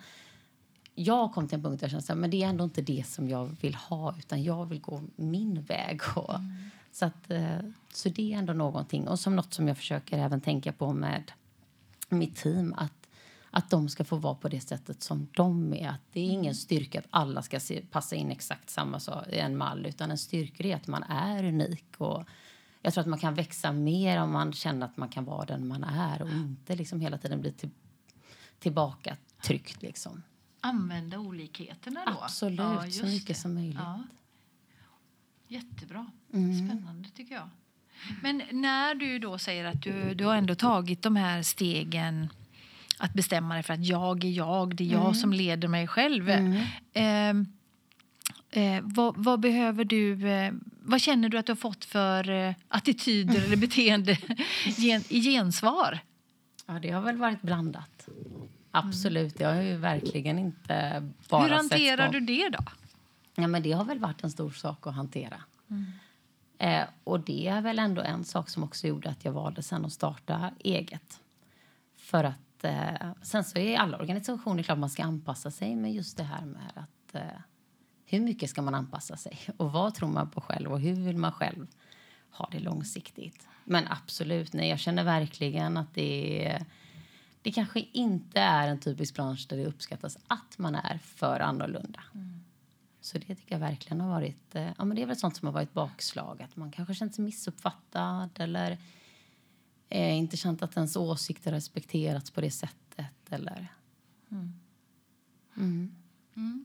jag 0.94 1.32
kom 1.32 1.48
till 1.48 1.56
en 1.56 1.62
punkt 1.62 1.80
där 1.80 1.88
jag 1.92 2.04
kände 2.04 2.24
att 2.24 2.30
det 2.30 2.42
är 2.42 2.48
ändå 2.48 2.64
inte 2.64 2.82
det 2.82 3.06
som 3.06 3.28
jag 3.28 3.56
vill 3.60 3.74
ha 3.74 4.14
utan 4.18 4.42
jag 4.42 4.66
vill 4.66 4.80
gå 4.80 5.02
min 5.16 5.62
väg. 5.62 6.00
Och, 6.16 6.34
mm. 6.34 6.70
så, 6.92 7.04
att, 7.04 7.30
eh, 7.30 7.58
så 7.92 8.08
det 8.08 8.32
är 8.32 8.38
ändå 8.38 8.52
någonting. 8.52 9.08
Och 9.08 9.20
som 9.20 9.36
något 9.36 9.54
som 9.54 9.68
jag 9.68 9.76
försöker 9.76 10.18
även 10.18 10.40
tänka 10.40 10.72
på 10.72 10.92
med 10.92 11.32
mitt 12.08 12.36
team. 12.36 12.74
Att, 12.76 13.08
att 13.50 13.70
de 13.70 13.88
ska 13.88 14.04
få 14.04 14.16
vara 14.16 14.34
på 14.34 14.48
det 14.48 14.60
sättet 14.60 15.02
som 15.02 15.28
de 15.36 15.74
är. 15.74 15.88
Att 15.88 16.00
det 16.12 16.20
är 16.20 16.24
ingen 16.24 16.44
mm. 16.44 16.54
styrka 16.54 16.98
att 16.98 17.06
alla 17.10 17.42
ska 17.42 17.60
se, 17.60 17.82
passa 17.90 18.16
in 18.16 18.30
exakt 18.30 18.70
samma 18.70 19.00
så, 19.00 19.24
i 19.30 19.38
en 19.38 19.56
mall. 19.56 19.86
Utan 19.86 20.10
en 20.10 20.18
styrka 20.18 20.64
är 20.64 20.76
att 20.76 20.86
man 20.86 21.02
är 21.02 21.44
unik. 21.44 21.94
Och 21.98 22.24
jag 22.82 22.94
tror 22.94 23.02
att 23.02 23.08
man 23.08 23.18
kan 23.18 23.34
växa 23.34 23.72
mer 23.72 24.22
om 24.22 24.32
man 24.32 24.52
känner 24.52 24.86
att 24.86 24.96
man 24.96 25.08
kan 25.08 25.24
vara 25.24 25.44
den 25.44 25.68
man 25.68 25.84
är 25.84 26.22
och 26.22 26.30
inte 26.30 26.76
liksom 26.76 27.00
hela 27.00 27.18
tiden 27.18 27.40
bli 27.40 27.52
till, 27.52 27.70
tillbaka 28.58 29.16
tryckt. 29.42 29.82
Liksom 29.82 30.22
använda 30.62 31.18
olikheterna 31.18 32.04
då? 32.06 32.12
Absolut, 32.22 32.60
ja, 32.60 32.90
så 32.90 33.06
mycket 33.06 33.26
det. 33.26 33.34
som 33.34 33.54
möjligt. 33.54 33.78
Ja. 33.78 34.02
Jättebra. 35.48 36.10
Mm. 36.32 36.68
Spännande 36.68 37.08
tycker 37.08 37.34
jag. 37.34 37.48
Men 38.22 38.42
när 38.50 38.94
du 38.94 39.18
då 39.18 39.38
säger 39.38 39.64
att 39.64 39.82
du, 39.82 40.14
du 40.14 40.24
har 40.24 40.36
ändå 40.36 40.54
tagit 40.54 41.02
de 41.02 41.16
här 41.16 41.42
stegen 41.42 42.28
att 42.98 43.14
bestämma 43.14 43.54
dig 43.54 43.62
för 43.62 43.74
att 43.74 43.86
jag 43.86 44.24
är 44.24 44.30
jag, 44.30 44.76
det 44.76 44.84
är 44.84 44.92
jag 44.92 45.00
mm. 45.00 45.14
som 45.14 45.32
leder 45.32 45.68
mig 45.68 45.86
själv. 45.86 46.30
Mm. 46.30 47.46
Eh, 48.52 48.62
eh, 48.62 48.82
vad, 48.82 49.14
vad, 49.16 49.40
behöver 49.40 49.84
du, 49.84 50.28
eh, 50.28 50.52
vad 50.82 51.00
känner 51.00 51.28
du 51.28 51.38
att 51.38 51.46
du 51.46 51.52
har 51.52 51.56
fått 51.56 51.84
för 51.84 52.30
eh, 52.30 52.54
attityder 52.68 53.44
eller 53.44 53.56
beteende 53.56 54.18
gen, 54.76 55.04
i 55.08 55.20
gensvar? 55.20 55.98
Ja, 56.66 56.78
det 56.78 56.90
har 56.90 57.02
väl 57.02 57.16
varit 57.16 57.42
blandat. 57.42 58.08
Absolut, 58.74 59.38
det 59.38 59.44
har 59.44 59.62
ju 59.62 59.76
verkligen 59.76 60.38
inte 60.38 61.10
bara 61.28 61.42
Hur 61.42 61.50
hanterar 61.50 62.08
du 62.08 62.20
det 62.20 62.48
då? 62.48 62.58
Ja, 63.34 63.46
men 63.46 63.62
det 63.62 63.72
har 63.72 63.84
väl 63.84 63.98
varit 63.98 64.24
en 64.24 64.30
stor 64.30 64.50
sak 64.50 64.86
att 64.86 64.94
hantera. 64.94 65.40
Mm. 65.70 65.92
Eh, 66.58 66.88
och 67.04 67.20
det 67.20 67.48
är 67.48 67.60
väl 67.60 67.78
ändå 67.78 68.02
en 68.02 68.24
sak 68.24 68.48
som 68.48 68.64
också 68.64 68.86
gjorde 68.86 69.10
att 69.10 69.24
jag 69.24 69.32
valde 69.32 69.62
sen 69.62 69.84
att 69.84 69.92
starta 69.92 70.50
eget. 70.58 71.20
För 71.96 72.24
att 72.24 72.64
eh, 72.64 73.12
sen 73.22 73.44
så 73.44 73.58
är 73.58 73.78
alla 73.78 73.98
organisationer 73.98 74.62
klart 74.62 74.78
man 74.78 74.90
ska 74.90 75.02
anpassa 75.04 75.50
sig, 75.50 75.76
men 75.76 75.92
just 75.92 76.16
det 76.16 76.22
här 76.22 76.44
med 76.44 76.72
att 76.74 77.14
eh, 77.14 77.40
hur 78.06 78.20
mycket 78.20 78.50
ska 78.50 78.62
man 78.62 78.74
anpassa 78.74 79.16
sig 79.16 79.38
och 79.56 79.72
vad 79.72 79.94
tror 79.94 80.08
man 80.08 80.30
på 80.30 80.40
själv 80.40 80.72
och 80.72 80.80
hur 80.80 80.94
vill 80.94 81.16
man 81.16 81.32
själv 81.32 81.66
ha 82.30 82.48
det 82.52 82.60
långsiktigt? 82.60 83.48
Men 83.64 83.84
absolut, 83.88 84.52
nej, 84.52 84.68
jag 84.68 84.78
känner 84.78 85.04
verkligen 85.04 85.76
att 85.76 85.94
det 85.94 86.46
är 86.46 86.66
det 87.42 87.52
kanske 87.52 87.80
inte 87.80 88.40
är 88.40 88.68
en 88.68 88.80
typisk 88.80 89.14
bransch 89.14 89.46
där 89.48 89.56
det 89.56 89.66
uppskattas 89.66 90.18
att 90.26 90.58
man 90.58 90.74
är 90.74 90.98
för 90.98 91.40
annorlunda. 91.40 92.02
Mm. 92.14 92.44
Så 93.00 93.18
det 93.18 93.34
tycker 93.34 93.54
jag 93.54 93.60
verkligen 93.60 94.00
har 94.00 94.08
varit, 94.08 94.54
eh, 94.54 94.70
ja 94.78 94.84
men 94.84 94.96
det 94.96 95.02
är 95.02 95.06
väl 95.06 95.16
sånt 95.16 95.36
som 95.36 95.46
har 95.46 95.52
varit 95.52 95.72
bakslag. 95.72 96.42
Att 96.42 96.56
man 96.56 96.72
kanske 96.72 96.94
känt 96.94 97.14
sig 97.14 97.24
missuppfattad 97.24 98.30
eller 98.38 98.78
eh, 99.88 100.16
inte 100.16 100.36
känt 100.36 100.62
att 100.62 100.76
ens 100.76 100.96
åsikter 100.96 101.52
respekterats 101.52 102.30
på 102.30 102.40
det 102.40 102.50
sättet. 102.50 103.32
Eller, 103.32 103.68
mm. 104.30 104.60
Mm. 105.56 105.96
mm. 106.36 106.64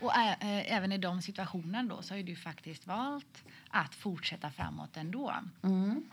Och 0.00 0.16
ä, 0.16 0.36
även 0.68 0.92
i 0.92 0.98
de 0.98 1.22
situationerna 1.22 1.94
då 1.94 2.02
så 2.02 2.14
har 2.14 2.22
du 2.22 2.36
faktiskt 2.36 2.86
valt 2.86 3.44
att 3.68 3.94
fortsätta 3.94 4.50
framåt 4.50 4.96
ändå. 4.96 5.34
Mm. 5.62 6.04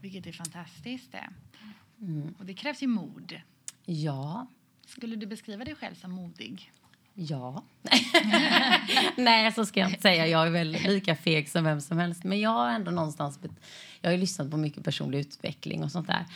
Vilket 0.00 0.26
är 0.26 0.32
fantastiskt. 0.32 1.12
Det. 1.12 1.28
Mm. 2.02 2.34
Och 2.38 2.46
det 2.46 2.54
krävs 2.54 2.82
ju 2.82 2.86
mod. 2.86 3.40
Ja. 3.84 4.46
Skulle 4.86 5.16
du 5.16 5.26
beskriva 5.26 5.64
dig 5.64 5.74
själv 5.74 5.94
som 5.94 6.10
modig? 6.10 6.72
Ja. 7.14 7.64
Nej, 9.16 9.52
så 9.52 9.66
ska 9.66 9.80
jag 9.80 9.88
inte 9.88 10.02
säga. 10.02 10.26
Jag 10.26 10.46
är 10.46 10.50
väl 10.50 10.70
lika 10.70 11.16
feg 11.16 11.48
som 11.48 11.64
vem 11.64 11.80
som 11.80 11.98
helst. 11.98 12.24
Men 12.24 12.40
jag 12.40 12.50
har 12.50 12.70
ändå 12.70 12.90
någonstans... 12.90 13.38
Jag 14.00 14.10
har 14.10 14.18
lyssnat 14.18 14.50
på 14.50 14.56
mycket 14.56 14.84
personlig 14.84 15.18
utveckling 15.18 15.84
och 15.84 15.92
sånt 15.92 16.06
där. 16.06 16.26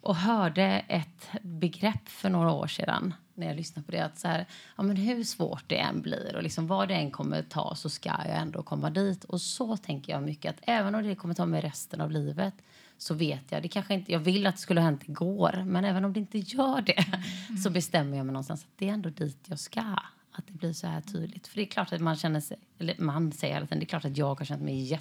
Och 0.00 0.16
hörde 0.16 0.84
ett 0.88 1.28
begrepp 1.42 2.08
för 2.08 2.30
några 2.30 2.52
år 2.52 2.66
sedan 2.66 3.14
när 3.34 3.46
jag 3.46 3.56
lyssnade 3.56 3.86
på 3.86 3.92
det. 3.92 4.04
Att 4.04 4.18
så 4.18 4.28
här, 4.28 4.46
ja, 4.76 4.82
men 4.82 4.96
hur 4.96 5.24
svårt 5.24 5.64
det 5.66 5.78
än 5.78 6.02
blir 6.02 6.36
och 6.36 6.42
liksom 6.42 6.66
vad 6.66 6.88
det 6.88 6.94
än 6.94 7.10
kommer 7.10 7.42
ta 7.42 7.74
så 7.74 7.90
ska 7.90 8.08
jag 8.08 8.36
ändå 8.36 8.62
komma 8.62 8.90
dit. 8.90 9.24
Och 9.24 9.40
så 9.40 9.76
tänker 9.76 10.12
jag 10.12 10.22
mycket 10.22 10.50
att 10.50 10.60
även 10.62 10.94
om 10.94 11.02
det 11.02 11.14
kommer 11.14 11.34
ta 11.34 11.46
mig 11.46 11.60
resten 11.60 12.00
av 12.00 12.10
livet 12.10 12.54
så 12.98 13.14
vet 13.14 13.52
jag. 13.52 13.62
Det 13.62 13.68
kanske 13.68 13.94
inte, 13.94 14.12
jag 14.12 14.20
vill 14.20 14.46
att 14.46 14.54
det 14.54 14.60
skulle 14.60 14.80
ha 14.80 14.84
hänt 14.84 15.08
igår, 15.08 15.62
men 15.66 15.84
även 15.84 16.04
om 16.04 16.12
det 16.12 16.20
inte 16.20 16.38
gör 16.38 16.80
det 16.80 17.06
mm. 17.48 17.58
så 17.58 17.70
bestämmer 17.70 18.16
jag 18.16 18.26
mig 18.26 18.32
någonstans 18.32 18.64
att 18.64 18.78
det 18.78 18.88
är 18.88 18.92
ändå 18.92 19.10
dit 19.10 19.38
jag 19.46 19.58
ska. 19.58 19.98
Att 20.32 20.46
det 20.46 20.52
blir 20.52 20.72
så 20.72 20.86
här 20.86 21.00
tydligt. 21.00 21.46
För 21.46 21.56
det 21.56 21.62
är 21.62 21.66
klart 21.66 21.92
att 21.92 22.00
man 22.00 22.16
känner 22.16 22.40
sig, 22.40 22.56
eller 22.78 22.94
man 22.98 23.32
säger 23.32 23.62
att 23.62 23.70
det 23.70 23.76
är 23.76 23.84
klart 23.84 24.04
att 24.04 24.16
jag 24.16 24.38
har 24.38 24.44
känt 24.44 24.62
mig 24.62 24.98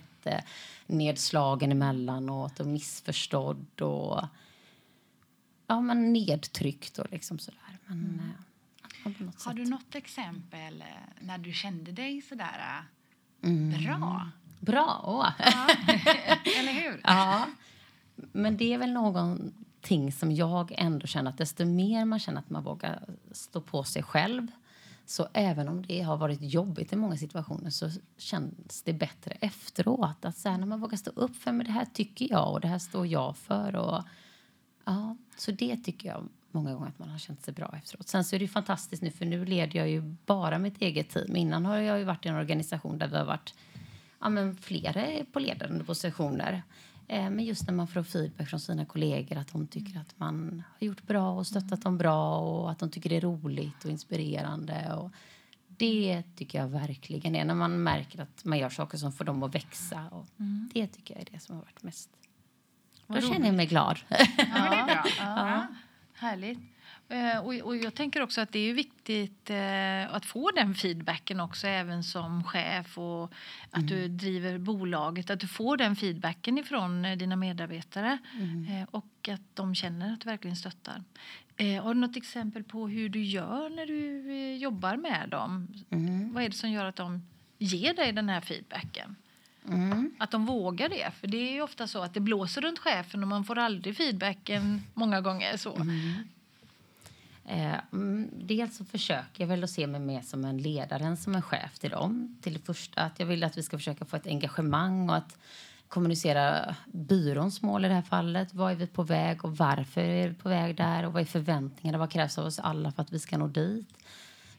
jättenedslagen 0.87 1.71
emellanåt 1.71 2.59
och 2.59 2.67
missförstådd 2.67 3.81
och 3.81 4.25
ja, 5.67 5.81
men 5.81 6.13
nedtryckt 6.13 6.99
och 6.99 7.11
liksom 7.11 7.39
sådär. 7.39 7.77
Men, 7.85 7.97
mm. 7.97 8.31
ja, 9.03 9.33
har 9.45 9.53
du 9.53 9.65
något 9.65 9.95
exempel 9.95 10.81
eh, 10.81 10.87
när 11.19 11.37
du 11.37 11.53
kände 11.53 11.91
dig 11.91 12.21
sådär 12.21 12.83
eh, 13.41 13.49
mm. 13.49 13.83
bra? 13.83 14.29
Bra! 14.59 15.33
Ja. 15.39 15.67
Eller 16.59 16.73
hur? 16.73 17.01
Ja. 17.03 17.47
Men 18.15 18.57
det 18.57 18.73
är 18.73 18.77
väl 18.77 18.91
någonting 18.91 20.11
som 20.11 20.31
jag 20.31 20.71
ändå 20.77 21.07
känner 21.07 21.31
att 21.31 21.37
desto 21.37 21.65
mer 21.65 22.05
man 22.05 22.19
känner 22.19 22.39
att 22.39 22.49
man 22.49 22.63
vågar 22.63 23.03
stå 23.31 23.61
på 23.61 23.83
sig 23.83 24.03
själv 24.03 24.47
så 25.05 25.27
även 25.33 25.67
om 25.67 25.85
det 25.85 26.01
har 26.01 26.17
varit 26.17 26.41
jobbigt 26.41 26.93
i 26.93 26.95
många 26.95 27.17
situationer 27.17 27.69
så 27.69 27.89
känns 28.17 28.81
det 28.81 28.93
bättre 28.93 29.31
efteråt. 29.31 30.25
Att 30.25 30.37
så 30.37 30.49
här, 30.49 30.57
när 30.57 30.67
man 30.67 30.79
vågar 30.79 30.97
stå 30.97 31.11
upp 31.11 31.35
för 31.35 31.51
men 31.51 31.65
det 31.65 31.71
här 31.71 31.85
tycker 31.93 32.31
jag 32.31 32.51
och 32.51 32.61
det 32.61 32.67
här 32.67 32.79
står 32.79 33.07
jag 33.07 33.37
för. 33.37 33.75
Och, 33.75 34.03
ja, 34.85 35.17
så 35.37 35.51
det 35.51 35.77
tycker 35.77 36.09
jag 36.09 36.29
många 36.51 36.73
gånger 36.73 36.87
att 36.87 36.99
man 36.99 37.09
har 37.09 37.17
känt 37.17 37.43
sig 37.43 37.53
bra 37.53 37.75
efteråt. 37.77 38.07
Sen 38.07 38.23
så 38.23 38.35
är 38.35 38.39
det 38.39 38.47
fantastiskt 38.47 39.03
nu 39.03 39.11
för 39.11 39.25
nu 39.25 39.45
leder 39.45 39.79
jag 39.79 39.89
ju 39.89 40.15
bara 40.25 40.59
mitt 40.59 40.81
eget 40.81 41.09
team. 41.09 41.35
Innan 41.35 41.65
har 41.65 41.77
jag 41.77 41.99
ju 41.99 42.03
varit 42.03 42.25
i 42.25 42.29
en 42.29 42.35
organisation 42.35 42.97
där 42.97 43.07
vi 43.07 43.17
har 43.17 43.25
varit 43.25 43.53
ja, 44.19 44.29
men 44.29 44.55
flera 44.55 45.25
på 45.31 45.39
ledande 45.39 45.83
positioner. 45.83 46.63
Eh, 47.07 47.29
men 47.29 47.45
just 47.45 47.67
när 47.67 47.73
man 47.73 47.87
får 47.87 48.03
feedback 48.03 48.49
från 48.49 48.59
sina 48.59 48.85
kollegor 48.85 49.37
att 49.37 49.51
de 49.53 49.67
tycker 49.67 49.99
att 49.99 50.19
man 50.19 50.63
har 50.79 50.87
gjort 50.87 51.03
bra 51.03 51.31
och 51.31 51.47
stöttat 51.47 51.81
dem 51.81 51.97
bra 51.97 52.39
och 52.39 52.71
att 52.71 52.79
de 52.79 52.89
tycker 52.89 53.09
det 53.09 53.15
är 53.15 53.21
roligt 53.21 53.85
och 53.85 53.91
inspirerande. 53.91 54.93
Och 54.93 55.11
det 55.67 56.23
tycker 56.35 56.59
jag 56.59 56.67
verkligen 56.67 57.35
är 57.35 57.45
när 57.45 57.55
man 57.55 57.83
märker 57.83 58.21
att 58.21 58.45
man 58.45 58.57
gör 58.57 58.69
saker 58.69 58.97
som 58.97 59.11
får 59.11 59.25
dem 59.25 59.43
att 59.43 59.55
växa. 59.55 60.07
Och 60.11 60.27
mm. 60.39 60.69
Det 60.73 60.87
tycker 60.87 61.13
jag 61.13 61.21
är 61.21 61.27
det 61.31 61.39
som 61.39 61.55
har 61.55 61.63
varit 61.63 61.83
mest... 61.83 62.09
Då 63.07 63.21
känner 63.21 63.45
jag 63.45 63.55
mig 63.55 63.65
glad. 63.65 63.99
Ja, 64.37 64.85
bra. 64.85 65.05
Ja. 65.17 65.67
Härligt. 66.13 66.59
Eh, 67.09 67.39
och, 67.65 67.77
jag 67.77 67.93
tänker 67.93 68.21
också 68.21 68.41
att 68.41 68.51
det 68.51 68.59
är 68.59 68.73
viktigt 68.73 69.49
eh, 69.49 70.15
att 70.15 70.25
få 70.25 70.51
den 70.51 70.75
feedbacken 70.75 71.39
också 71.39 71.67
även 71.67 72.03
som 72.03 72.43
chef 72.43 72.97
och 72.97 73.33
att 73.69 73.77
mm. 73.77 73.87
du 73.87 74.07
driver 74.07 74.57
bolaget. 74.57 75.29
Att 75.29 75.39
du 75.39 75.47
får 75.47 75.77
den 75.77 75.95
feedbacken 75.95 76.57
ifrån 76.57 77.05
eh, 77.05 77.17
dina 77.17 77.35
medarbetare 77.35 78.17
mm. 78.33 78.85
och 78.91 79.29
att 79.29 79.41
de 79.53 79.75
känner 79.75 80.13
att 80.13 80.21
du 80.21 80.29
verkligen 80.29 80.55
stöttar. 80.55 81.03
Har 81.81 81.93
du 81.93 81.99
något 81.99 82.17
exempel 82.17 82.63
på 82.63 82.87
hur 82.87 83.09
du 83.09 83.23
gör 83.23 83.69
när 83.69 83.85
du 83.85 84.55
jobbar 84.55 84.97
med 84.97 85.29
dem? 85.29 85.67
Mm. 85.89 86.33
Vad 86.33 86.43
är 86.43 86.49
det 86.49 86.55
som 86.55 86.71
gör 86.71 86.85
att 86.85 86.95
de 86.95 87.27
ger 87.57 87.93
dig 87.93 88.11
den 88.11 88.29
här 88.29 88.41
feedbacken? 88.41 89.15
Mm. 89.67 90.15
Att 90.17 90.31
de 90.31 90.45
vågar 90.45 90.89
det. 90.89 91.11
För 91.19 91.27
det 91.27 91.37
är 91.37 91.51
ju 91.51 91.61
ofta 91.61 91.87
så 91.87 92.01
att 92.01 92.13
det 92.13 92.19
blåser 92.19 92.61
runt 92.61 92.79
chefen 92.79 93.23
och 93.23 93.27
man 93.27 93.43
får 93.43 93.57
aldrig 93.57 93.97
feedbacken 93.97 94.81
många 94.93 95.21
gånger. 95.21 95.57
så. 95.57 95.75
Mm. 95.75 96.13
Eh, 97.47 97.79
mm, 97.93 98.29
dels 98.33 98.77
så 98.77 98.85
försöker 98.85 99.43
jag 99.43 99.47
väl 99.47 99.63
att 99.63 99.69
se 99.69 99.87
mig 99.87 99.99
mer 99.99 100.21
som 100.21 100.45
en 100.45 100.57
ledare 100.57 101.03
än 101.03 101.17
som 101.17 101.35
en 101.35 101.41
chef 101.41 101.79
till 101.79 101.89
dem. 101.89 102.37
Till 102.41 102.53
det 102.53 102.59
första 102.59 103.01
att 103.01 103.19
jag 103.19 103.25
vill 103.25 103.43
att 103.43 103.57
vi 103.57 103.63
ska 103.63 103.77
försöka 103.77 104.05
få 104.05 104.15
ett 104.15 104.27
engagemang 104.27 105.09
och 105.09 105.15
att 105.15 105.37
kommunicera 105.87 106.75
byråns 106.85 107.61
mål 107.61 107.85
i 107.85 107.87
det 107.87 107.93
här 107.93 108.01
fallet. 108.01 108.53
Vad 108.53 108.71
är 108.71 108.75
vi 108.75 108.87
på 108.87 109.03
väg 109.03 109.45
och 109.45 109.57
varför 109.57 110.01
är 110.01 110.29
vi 110.29 110.35
på 110.35 110.49
väg 110.49 110.75
där 110.75 111.05
och 111.05 111.13
vad 111.13 111.21
är 111.21 111.25
förväntningarna? 111.25 111.97
Vad 111.97 112.11
krävs 112.11 112.37
av 112.37 112.45
oss 112.45 112.59
alla 112.59 112.91
för 112.91 113.01
att 113.01 113.13
vi 113.13 113.19
ska 113.19 113.37
nå 113.37 113.47
dit? 113.47 113.97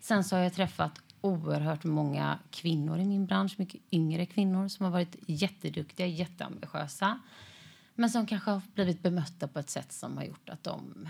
Sen 0.01 0.25
så 0.25 0.37
har 0.37 0.43
jag 0.43 0.55
träffat 0.55 1.01
oerhört 1.21 1.85
många 1.85 2.39
kvinnor 2.51 2.99
i 2.99 3.05
min 3.05 3.27
bransch, 3.27 3.55
mycket 3.59 3.81
yngre 3.91 4.27
kvinnor 4.27 4.69
som 4.69 4.85
har 4.85 4.93
varit 4.93 5.17
jätteduktiga, 5.27 6.07
jätteambitiösa. 6.07 7.19
Men 7.95 8.11
som 8.11 8.27
kanske 8.27 8.51
har 8.51 8.63
blivit 8.75 9.03
bemötta 9.03 9.49
på 9.49 9.59
ett 9.59 9.71
sätt 9.71 9.93
som 9.93 10.17
har 10.17 10.25
gjort 10.25 10.49
att 10.49 10.65
de 10.65 11.09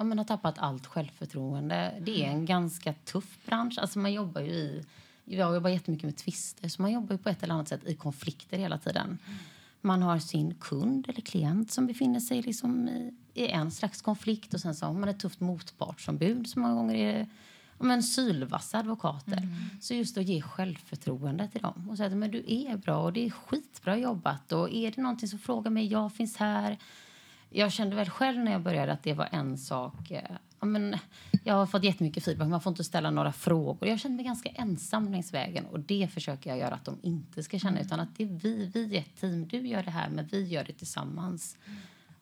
ja, 0.00 0.04
men 0.04 0.18
har 0.18 0.24
tappat 0.24 0.58
allt 0.58 0.86
självförtroende. 0.86 1.94
Det 2.00 2.24
är 2.24 2.30
en 2.30 2.46
ganska 2.46 2.92
tuff 2.92 3.38
bransch. 3.46 3.78
Alltså 3.78 3.98
man 3.98 4.12
jobbar 4.12 4.40
ju 4.40 4.52
i, 4.52 4.84
jag 5.24 5.54
jobbar 5.54 5.70
jättemycket 5.70 6.04
med 6.04 6.16
tvister, 6.16 6.68
så 6.68 6.82
man 6.82 6.92
jobbar 6.92 7.14
ju 7.14 7.18
på 7.18 7.28
ett 7.28 7.42
eller 7.42 7.54
annat 7.54 7.68
sätt 7.68 7.86
i 7.86 7.94
konflikter 7.94 8.58
hela 8.58 8.78
tiden. 8.78 9.18
Man 9.80 10.02
har 10.02 10.18
sin 10.18 10.54
kund 10.54 11.08
eller 11.08 11.20
klient 11.20 11.70
som 11.70 11.86
befinner 11.86 12.20
sig 12.20 12.42
liksom 12.42 12.88
i, 12.88 13.14
i 13.34 13.48
en 13.48 13.70
slags 13.70 14.02
konflikt 14.02 14.54
och 14.54 14.60
sen 14.60 14.74
så 14.74 14.86
har 14.86 14.94
man 14.94 15.08
ett 15.08 15.20
tufft 15.20 15.40
motpartsombud 15.40 16.48
som 16.48 16.62
många 16.62 16.74
gånger 16.74 16.94
är 16.94 17.28
men 17.78 18.02
sylvassa 18.02 18.78
advokater. 18.78 19.36
Mm. 19.36 19.54
Så 19.80 19.94
just 19.94 20.18
att 20.18 20.24
ge 20.24 20.42
självförtroende 20.42 21.48
till 21.48 21.62
dem 21.62 21.88
och 21.90 21.96
säga 21.96 22.24
att 22.24 22.32
du 22.32 22.44
är 22.46 22.76
bra 22.76 23.02
och 23.02 23.12
det 23.12 23.26
är 23.26 23.30
skitbra 23.30 23.98
jobbat 23.98 24.52
och 24.52 24.70
är 24.70 24.90
det 24.90 25.02
någonting 25.02 25.28
så 25.28 25.38
fråga 25.38 25.70
mig, 25.70 25.86
jag 25.86 26.12
finns 26.12 26.36
här. 26.36 26.78
Jag 27.50 27.72
kände 27.72 27.96
väl 27.96 28.10
själv 28.10 28.38
när 28.38 28.52
jag 28.52 28.60
började 28.60 28.92
att 28.92 29.02
det 29.02 29.14
var 29.14 29.28
en 29.32 29.58
sak. 29.58 30.10
Eh, 30.10 30.22
ja, 30.60 30.66
men, 30.66 30.96
jag 31.44 31.54
har 31.54 31.66
fått 31.66 31.84
jättemycket 31.84 32.24
feedback, 32.24 32.48
man 32.48 32.60
får 32.60 32.70
inte 32.70 32.84
ställa 32.84 33.10
några 33.10 33.32
frågor. 33.32 33.88
Jag 33.88 34.00
kände 34.00 34.16
mig 34.16 34.24
ganska 34.24 34.48
ensam 34.48 35.12
längs 35.12 35.34
vägen 35.34 35.66
och 35.66 35.80
det 35.80 36.08
försöker 36.12 36.50
jag 36.50 36.58
göra 36.58 36.74
att 36.74 36.84
de 36.84 36.98
inte 37.02 37.42
ska 37.42 37.58
känna. 37.58 37.76
Mm. 37.76 37.86
Utan 37.86 38.00
att 38.00 38.16
det 38.16 38.24
är 38.24 38.28
vi, 38.28 38.70
vi 38.74 38.96
är 38.96 39.00
ett 39.00 39.20
team. 39.20 39.48
Du 39.48 39.68
gör 39.68 39.82
det 39.82 39.90
här 39.90 40.08
men 40.08 40.26
vi 40.26 40.48
gör 40.48 40.64
det 40.64 40.72
tillsammans. 40.72 41.56
Mm. 41.66 41.78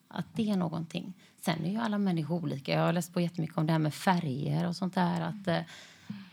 Att 0.09 0.27
det 0.35 0.51
är 0.51 0.57
någonting. 0.57 1.15
Sen 1.41 1.65
är 1.65 1.71
ju 1.71 1.79
alla 1.79 1.99
människor 1.99 2.43
olika. 2.43 2.73
Jag 2.73 2.81
har 2.81 2.93
läst 2.93 3.15
på 3.15 3.21
jättemycket 3.21 3.59
om 3.59 3.67
det 3.67 3.73
här 3.73 3.79
med 3.79 3.95
färger 3.95 4.69
och 4.69 4.77
sånt 4.77 4.95
där. 4.95 5.21
Att, 5.21 5.49
eh, 5.49 5.61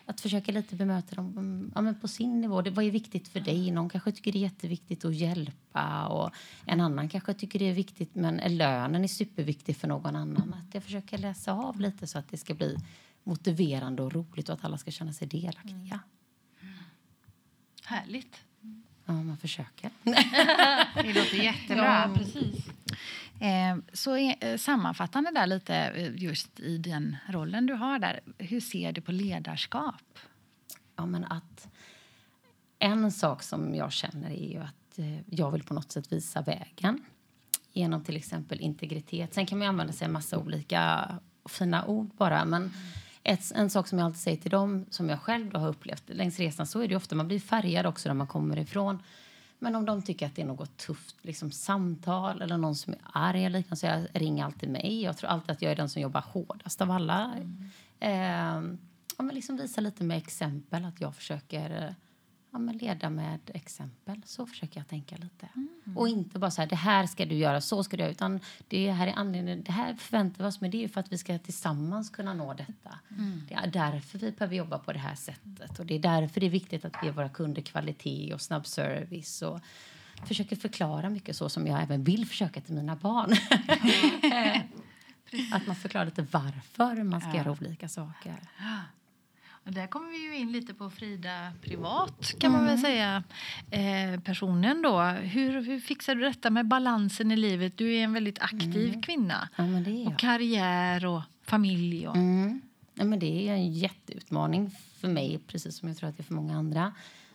att 0.05 0.21
försöka 0.21 0.51
lite 0.51 0.75
bemöta 0.75 1.15
dem 1.15 1.37
mm, 1.37 1.71
ja, 1.75 1.81
men 1.81 1.95
på 1.95 2.07
sin 2.07 2.41
nivå. 2.41 2.61
Det, 2.61 2.69
vad 2.69 2.85
är 2.85 2.91
viktigt 2.91 3.27
för 3.27 3.39
dig? 3.39 3.71
Någon 3.71 3.89
kanske 3.89 4.11
tycker 4.11 4.31
det 4.31 4.37
är 4.37 4.41
jätteviktigt 4.41 5.05
att 5.05 5.15
hjälpa 5.15 6.07
och 6.07 6.31
en 6.65 6.81
annan 6.81 7.09
kanske 7.09 7.33
tycker 7.33 7.59
det 7.59 7.69
är 7.69 7.73
viktigt 7.73 8.15
men 8.15 8.57
lönen 8.57 9.03
är 9.03 9.07
superviktig 9.07 9.77
för 9.77 9.87
någon 9.87 10.15
annan. 10.15 10.53
Att 10.53 10.73
jag 10.73 10.83
försöker 10.83 11.17
läsa 11.17 11.53
av 11.53 11.79
lite 11.79 12.07
så 12.07 12.19
att 12.19 12.29
det 12.29 12.37
ska 12.37 12.53
bli 12.53 12.77
motiverande 13.23 14.03
och 14.03 14.13
roligt 14.13 14.49
och 14.49 14.55
att 14.55 14.65
alla 14.65 14.77
ska 14.77 14.91
känna 14.91 15.13
sig 15.13 15.27
delaktiga. 15.27 15.99
Mm. 16.61 16.73
Härligt. 17.85 18.37
Ja, 19.05 19.13
man 19.13 19.37
försöker. 19.37 19.89
det 21.03 21.13
låter 21.13 21.43
jättebra. 21.43 22.09
Ja, 22.09 22.15
precis. 22.17 22.65
Eh, 23.39 23.77
så 23.93 24.15
eh, 24.15 24.57
sammanfattande 24.57 25.31
där 25.31 25.47
lite 25.47 25.75
eh, 25.75 26.15
just 26.15 26.59
i 26.59 26.77
den 26.77 27.15
rollen 27.27 27.65
du 27.65 27.73
har 27.73 27.99
där. 27.99 28.19
Hur 28.37 28.59
ser 28.59 28.91
du 28.91 29.01
på 29.01 29.11
ledarskap? 29.11 30.19
Ja, 30.95 31.05
men 31.05 31.25
att 31.25 31.67
en 32.79 33.11
sak 33.11 33.43
som 33.43 33.75
jag 33.75 33.91
känner 33.91 34.29
är 34.29 34.51
ju 34.51 34.59
att 34.59 34.99
eh, 34.99 35.19
jag 35.25 35.51
vill 35.51 35.63
på 35.63 35.73
något 35.73 35.91
sätt 35.91 36.11
visa 36.11 36.41
vägen 36.41 37.05
genom 37.73 38.03
till 38.03 38.17
exempel 38.17 38.61
integritet. 38.61 39.33
Sen 39.33 39.45
kan 39.45 39.59
man 39.59 39.67
använda 39.67 39.93
sig 39.93 40.05
av 40.05 40.11
massa 40.11 40.37
olika 40.37 41.11
fina 41.49 41.85
ord 41.85 42.11
bara. 42.17 42.45
Men 42.45 42.73
ett, 43.23 43.51
en 43.55 43.69
sak 43.69 43.87
som 43.87 43.99
jag 43.99 44.05
alltid 44.05 44.21
säger 44.21 44.37
till 44.37 44.51
dem, 44.51 44.85
som 44.89 45.09
jag 45.09 45.21
själv 45.21 45.55
har 45.55 45.67
upplevt 45.67 46.09
längs 46.09 46.39
resan, 46.39 46.67
så 46.67 46.81
är 46.81 46.87
det 46.87 46.95
ofta 46.95 47.15
man 47.15 47.27
blir 47.27 47.39
färgad 47.39 47.85
också 47.85 48.09
när 48.09 48.13
man 48.13 48.27
kommer 48.27 48.59
ifrån. 48.59 49.03
Men 49.59 49.75
om 49.75 49.85
de 49.85 50.01
tycker 50.01 50.25
att 50.25 50.35
det 50.35 50.41
är 50.41 50.45
något 50.45 50.77
tufft 50.77 51.15
liksom, 51.21 51.51
samtal 51.51 52.41
eller 52.41 52.57
någon 52.57 52.75
som 52.75 52.93
är 52.93 52.99
arg 53.03 53.45
eller 53.45 53.59
liknande, 53.59 53.75
så 53.75 53.85
jag 53.85 54.07
ringer 54.13 54.45
alltid 54.45 54.69
mig. 54.69 55.01
Jag 55.01 55.17
tror 55.17 55.29
alltid 55.29 55.51
att 55.51 55.61
jag 55.61 55.71
är 55.71 55.75
den 55.75 55.89
som 55.89 56.01
jobbar 56.01 56.21
hårdast 56.21 56.81
av 56.81 56.91
alla. 56.91 57.33
Mm. 57.35 57.69
Eh, 57.99 58.77
ja, 59.17 59.23
men 59.23 59.35
liksom 59.35 59.57
visa 59.57 59.81
lite 59.81 60.03
med 60.03 60.17
exempel 60.17 60.85
att 60.85 61.01
jag 61.01 61.15
försöker 61.15 61.95
ja, 62.55 62.59
men 62.59 62.77
leda 62.77 63.09
med 63.09 63.39
exempel. 63.53 64.21
Så 64.25 64.45
försöker 64.45 64.79
jag 64.79 64.87
tänka 64.87 65.15
lite. 65.15 65.47
Mm. 65.55 65.97
Och 65.97 66.07
inte 66.07 66.39
bara 66.39 66.51
så 66.51 66.61
här, 66.61 66.69
det 66.69 66.75
här 66.75 67.05
ska 67.05 67.25
du 67.25 67.35
göra, 67.35 67.61
så 67.61 67.83
ska 67.83 67.97
du 67.97 68.03
göra. 68.03 68.11
Utan 68.11 68.39
det 68.67 68.91
här 68.91 69.07
är 69.07 69.13
anledningen, 69.15 69.63
det 69.63 69.71
här 69.71 69.93
förväntar 69.93 70.43
vi 70.43 70.49
oss, 70.49 70.61
men 70.61 70.71
det 70.71 70.83
är 70.83 70.87
för 70.87 70.99
att 70.99 71.11
vi 71.11 71.17
ska 71.17 71.39
tillsammans 71.39 72.09
kunna 72.09 72.33
nå 72.33 72.53
detta. 72.53 72.99
Mm. 73.09 73.41
Det 73.47 73.53
är 73.53 73.67
därför 73.67 74.19
vi 74.19 74.31
behöver 74.31 74.55
jobba 74.55 74.77
på 74.77 74.93
det 74.93 74.99
här 74.99 75.15
sättet. 75.15 75.79
Och 75.79 75.85
det 75.85 75.95
är 75.95 75.99
därför 75.99 76.39
det 76.39 76.45
är 76.45 76.49
viktigt 76.49 76.85
att 76.85 77.03
ge 77.03 77.11
våra 77.11 77.29
kunder 77.29 77.61
kvalitet 77.61 78.33
och 78.33 78.41
snabb 78.41 78.65
service. 78.65 79.41
Och 79.41 79.59
försöker 80.25 80.55
förklara 80.55 81.09
mycket 81.09 81.35
så 81.35 81.49
som 81.49 81.67
jag 81.67 81.83
även 81.83 82.03
vill 82.03 82.25
försöka 82.25 82.61
till 82.61 82.73
mina 82.73 82.95
barn. 82.95 83.31
att 85.51 85.67
man 85.67 85.75
förklarar 85.75 86.05
lite 86.05 86.25
varför 86.31 87.03
man 87.03 87.21
ska 87.21 87.29
ja. 87.29 87.35
göra 87.35 87.51
olika 87.51 87.89
saker. 87.89 88.35
Där 89.67 89.87
kommer 89.87 90.09
vi 90.09 90.25
ju 90.25 90.35
in 90.35 90.51
lite 90.51 90.73
på 90.73 90.89
Frida 90.89 91.51
privat 91.61 92.33
kan 92.39 92.51
man 92.51 92.65
väl 92.65 92.77
mm. 92.77 92.81
säga. 92.81 93.23
Eh, 93.71 94.19
personen 94.19 94.81
då. 94.81 95.01
Hur, 95.01 95.61
hur 95.61 95.79
fixar 95.79 96.15
du 96.15 96.21
detta 96.21 96.49
med 96.49 96.67
balansen 96.67 97.31
i 97.31 97.35
livet? 97.35 97.77
Du 97.77 97.95
är 97.95 98.03
en 98.03 98.13
väldigt 98.13 98.39
aktiv 98.39 98.89
mm. 98.89 99.01
kvinna. 99.01 99.49
Ja, 99.55 99.63
och 100.07 100.19
karriär 100.19 101.05
och 101.05 101.21
familj. 101.41 102.07
Och... 102.07 102.15
Mm. 102.15 102.61
Ja, 102.93 103.03
men 103.03 103.19
det 103.19 103.49
är 103.49 103.53
en 103.53 103.73
jätteutmaning 103.73 104.71
för 104.99 105.07
mig, 105.07 105.39
precis 105.47 105.77
som 105.77 105.87
jag 105.87 105.97
tror 105.97 106.09
att 106.09 106.17
det 106.17 106.21
är 106.21 106.25
för 106.25 106.33
många 106.33 106.57
andra. 106.57 106.93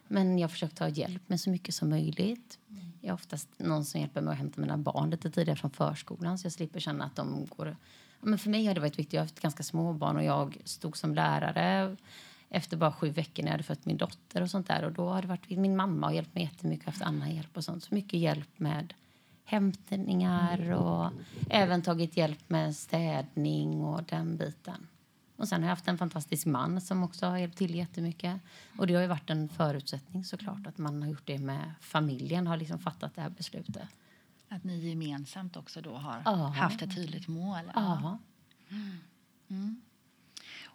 Men 0.09 0.38
jag 0.38 0.51
försöker 0.51 0.77
ta 0.77 0.88
hjälp 0.88 1.29
med 1.29 1.40
så 1.40 1.51
mycket 1.51 1.75
som 1.75 1.88
möjligt. 1.88 2.59
Jag 3.01 3.11
är 3.11 3.14
oftast 3.14 3.49
någon 3.59 3.85
som 3.85 4.01
hjälper 4.01 4.21
mig 4.21 4.33
att 4.33 4.38
hämta 4.38 4.61
mina 4.61 4.77
barn 4.77 5.11
lite 5.11 5.31
tidigare 5.31 5.59
från 5.59 5.71
förskolan 5.71 6.38
så 6.38 6.47
jag 6.47 6.53
slipper 6.53 6.81
känna 6.81 7.05
att 7.05 7.16
de 7.16 7.47
går 7.57 7.77
men 8.20 8.38
för 8.38 8.50
mig 8.50 8.66
har 8.66 8.74
det 8.74 8.80
varit 8.80 8.98
viktigt. 8.98 9.12
Jag 9.12 9.20
har 9.20 9.24
haft 9.26 9.40
ganska 9.40 9.62
små 9.62 9.92
barn 9.92 10.16
och 10.16 10.24
jag 10.24 10.56
stod 10.64 10.96
som 10.96 11.14
lärare 11.14 11.96
efter 12.48 12.76
bara 12.76 12.92
sju 12.92 13.11
veckor 13.11 13.42
när 13.42 13.48
jag 13.48 13.52
hade 13.52 13.62
fött 13.62 13.87
min 13.87 13.96
dotter 13.96 14.42
och 14.42 14.50
sånt 14.50 14.68
där. 14.68 14.85
Och 14.85 14.92
då 14.92 15.09
har 15.09 15.22
det 15.22 15.28
varit 15.28 15.50
min 15.50 15.76
mamma 15.76 16.06
har 16.06 16.14
hjälpt 16.14 16.35
mig 16.35 16.44
jättemycket, 16.44 16.87
och 16.87 16.92
haft 16.92 17.02
annan 17.02 17.35
hjälp 17.35 17.56
och 17.56 17.64
sånt. 17.64 17.85
Så 17.85 17.94
mycket 17.94 18.20
hjälp 18.20 18.59
med 18.59 18.94
hämtningar 19.44 20.72
och 20.72 21.11
även 21.50 21.83
tagit 21.83 22.16
hjälp 22.16 22.50
med 22.50 22.76
städning 22.76 23.85
och 23.85 24.04
den 24.04 24.37
biten. 24.37 24.87
Och 25.37 25.48
sen 25.48 25.62
har 25.62 25.68
jag 25.68 25.76
haft 25.76 25.88
en 25.88 25.98
fantastisk 25.98 26.46
man 26.46 26.80
som 26.80 27.02
också 27.02 27.26
har 27.26 27.38
hjälpt 27.38 27.59
till 27.59 27.74
jättemycket. 27.74 28.40
Och 28.78 28.87
det 28.87 28.94
har 28.94 29.02
ju 29.02 29.09
varit 29.09 29.30
en 29.30 29.48
förutsättning 29.48 30.24
såklart 30.24 30.66
att 30.66 30.78
man 30.78 31.02
har 31.02 31.11
gjort 31.11 31.26
det 31.26 31.38
med 31.38 31.72
familjen, 31.80 32.46
har 32.46 32.56
liksom 32.56 32.78
fattat 32.78 33.14
det 33.14 33.20
här 33.20 33.30
beslutet. 33.30 33.88
Att 34.53 34.65
ni 34.65 34.89
gemensamt 34.89 35.57
också 35.57 35.81
då 35.81 35.95
har 35.95 36.23
ja. 36.25 36.47
haft 36.47 36.83
ett 36.83 36.95
tydligt 36.95 37.29
mål? 37.29 37.73
Ja. 37.75 38.19
Mm. 38.71 38.99
Mm. 39.51 39.81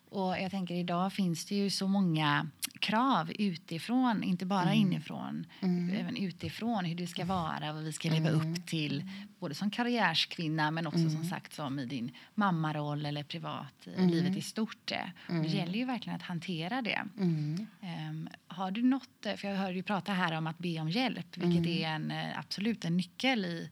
Och 0.10 0.38
jag 0.40 0.52
tänker 0.52 0.76
idag 0.76 1.14
finns 1.14 1.46
det 1.46 1.56
ju 1.56 1.70
så 1.70 1.88
många 1.88 2.48
krav 2.80 3.32
utifrån, 3.40 4.24
inte 4.24 4.46
bara 4.46 4.74
mm. 4.74 4.76
inifrån, 4.76 5.48
mm. 5.60 5.90
även 5.90 6.18
utifrån 6.18 6.86
hur 6.86 6.96
det 6.96 7.08
ska 7.08 7.26
vara, 7.26 7.74
vad 7.74 7.84
vi 7.84 7.94
ska 7.94 8.10
leva 8.10 8.30
mm. 8.30 8.54
upp 8.54 8.68
till, 8.68 9.10
både 9.40 9.56
som 9.56 9.72
karriärskvinna 9.72 10.72
men 10.72 10.88
också 10.88 11.00
som 11.00 11.16
mm. 11.16 11.30
sagt 11.30 11.54
som 11.54 11.80
i 11.80 11.86
din 11.86 12.12
mammaroll 12.36 13.06
eller 13.06 13.24
privat, 13.24 13.88
mm. 13.88 14.10
livet 14.10 14.38
i 14.38 14.42
stort. 14.42 14.78
Det 14.86 15.12
mm. 15.30 15.44
gäller 15.44 15.74
ju 15.74 15.86
verkligen 15.86 16.16
att 16.16 16.22
hantera 16.22 16.82
det. 16.82 17.04
Um, 17.18 18.30
har 18.56 18.72
du 18.72 18.84
något, 18.84 19.10
för 19.22 19.48
jag 19.48 19.56
hörde 19.56 19.74
ju 19.74 19.84
prata 19.84 20.12
här 20.12 20.38
om 20.38 20.48
att 20.48 20.58
be 20.58 20.80
om 20.80 20.90
hjälp, 20.90 21.38
vilket 21.38 21.68
är 21.68 21.88
en, 21.88 22.12
eh, 22.12 22.40
absolut 22.40 22.86
en 22.86 22.98
nyckel 22.98 23.46
i, 23.46 23.70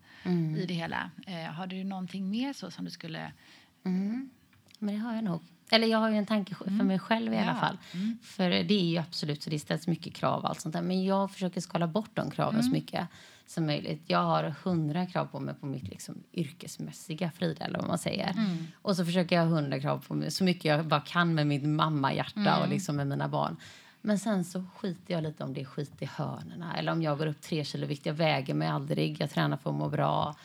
i 0.57 0.65
det 0.65 0.73
hela. 0.73 1.11
Uh, 1.27 1.51
har 1.51 1.67
du 1.67 1.83
någonting 1.83 2.29
mer 2.29 2.53
så 2.53 2.71
som 2.71 2.85
du 2.85 2.91
skulle 2.91 3.31
men 4.83 4.95
det 4.95 4.99
har 4.99 5.15
jag 5.15 5.23
nog. 5.23 5.41
Eller 5.69 5.87
jag 5.87 5.97
har 5.97 6.09
ju 6.09 6.17
en 6.17 6.25
tanke 6.25 6.55
för 6.55 6.67
mm. 6.67 6.87
mig 6.87 6.99
själv 6.99 7.33
i 7.33 7.37
alla 7.37 7.55
fall. 7.55 7.77
Mm. 7.93 8.17
För 8.23 8.49
det 8.49 8.73
är 8.73 8.85
ju 8.85 8.97
absolut 8.97 9.43
så 9.43 9.49
det 9.49 9.59
ställs 9.59 9.87
mycket 9.87 10.13
krav 10.13 10.45
allt 10.45 10.61
sånt 10.61 10.73
där. 10.73 10.81
Men 10.81 11.03
jag 11.03 11.31
försöker 11.31 11.61
skala 11.61 11.87
bort 11.87 12.09
de 12.13 12.31
kraven 12.31 12.59
mm. 12.59 12.63
så 12.63 12.71
mycket 12.71 13.07
som 13.45 13.65
möjligt. 13.65 14.03
Jag 14.07 14.23
har 14.23 14.55
hundra 14.63 15.05
krav 15.05 15.25
på 15.25 15.39
mig 15.39 15.55
på 15.55 15.65
mitt 15.65 15.87
liksom, 15.87 16.23
yrkesmässiga 16.33 17.31
Frida 17.31 17.65
eller 17.65 17.79
vad 17.79 17.87
man 17.87 17.97
säger. 17.97 18.31
Mm. 18.31 18.67
Och 18.81 18.95
så 18.95 19.05
försöker 19.05 19.35
jag 19.35 19.43
ha 19.43 19.55
hundra 19.55 19.79
krav 19.79 20.05
på 20.07 20.13
mig 20.13 20.31
så 20.31 20.43
mycket 20.43 20.65
jag 20.65 20.85
bara 20.85 21.01
kan 21.01 21.35
med 21.35 21.47
mitt 21.47 21.63
mammahjärta 21.63 22.39
mm. 22.39 22.61
och 22.61 22.69
liksom 22.69 22.95
med 22.95 23.07
mina 23.07 23.27
barn. 23.27 23.57
Men 24.05 24.19
sen 24.19 24.43
så 24.43 24.63
skiter 24.77 25.13
jag 25.13 25.23
lite 25.23 25.43
om 25.43 25.53
det 25.53 25.61
är 25.61 25.65
skit 25.65 26.01
i 26.01 26.05
hörnerna. 26.05 26.77
Eller 26.77 26.91
om 26.91 27.01
jag 27.01 27.17
går 27.17 27.27
upp 27.27 27.41
tre 27.41 27.63
kilo 27.63 27.87
vikt, 27.87 28.05
jag 28.05 28.13
väger 28.13 28.53
mig 28.53 28.67
aldrig, 28.67 29.21
jag 29.21 29.29
tränar 29.29 29.57
för 29.57 29.69
att 29.69 29.75
må 29.75 29.89
bra 29.89 30.35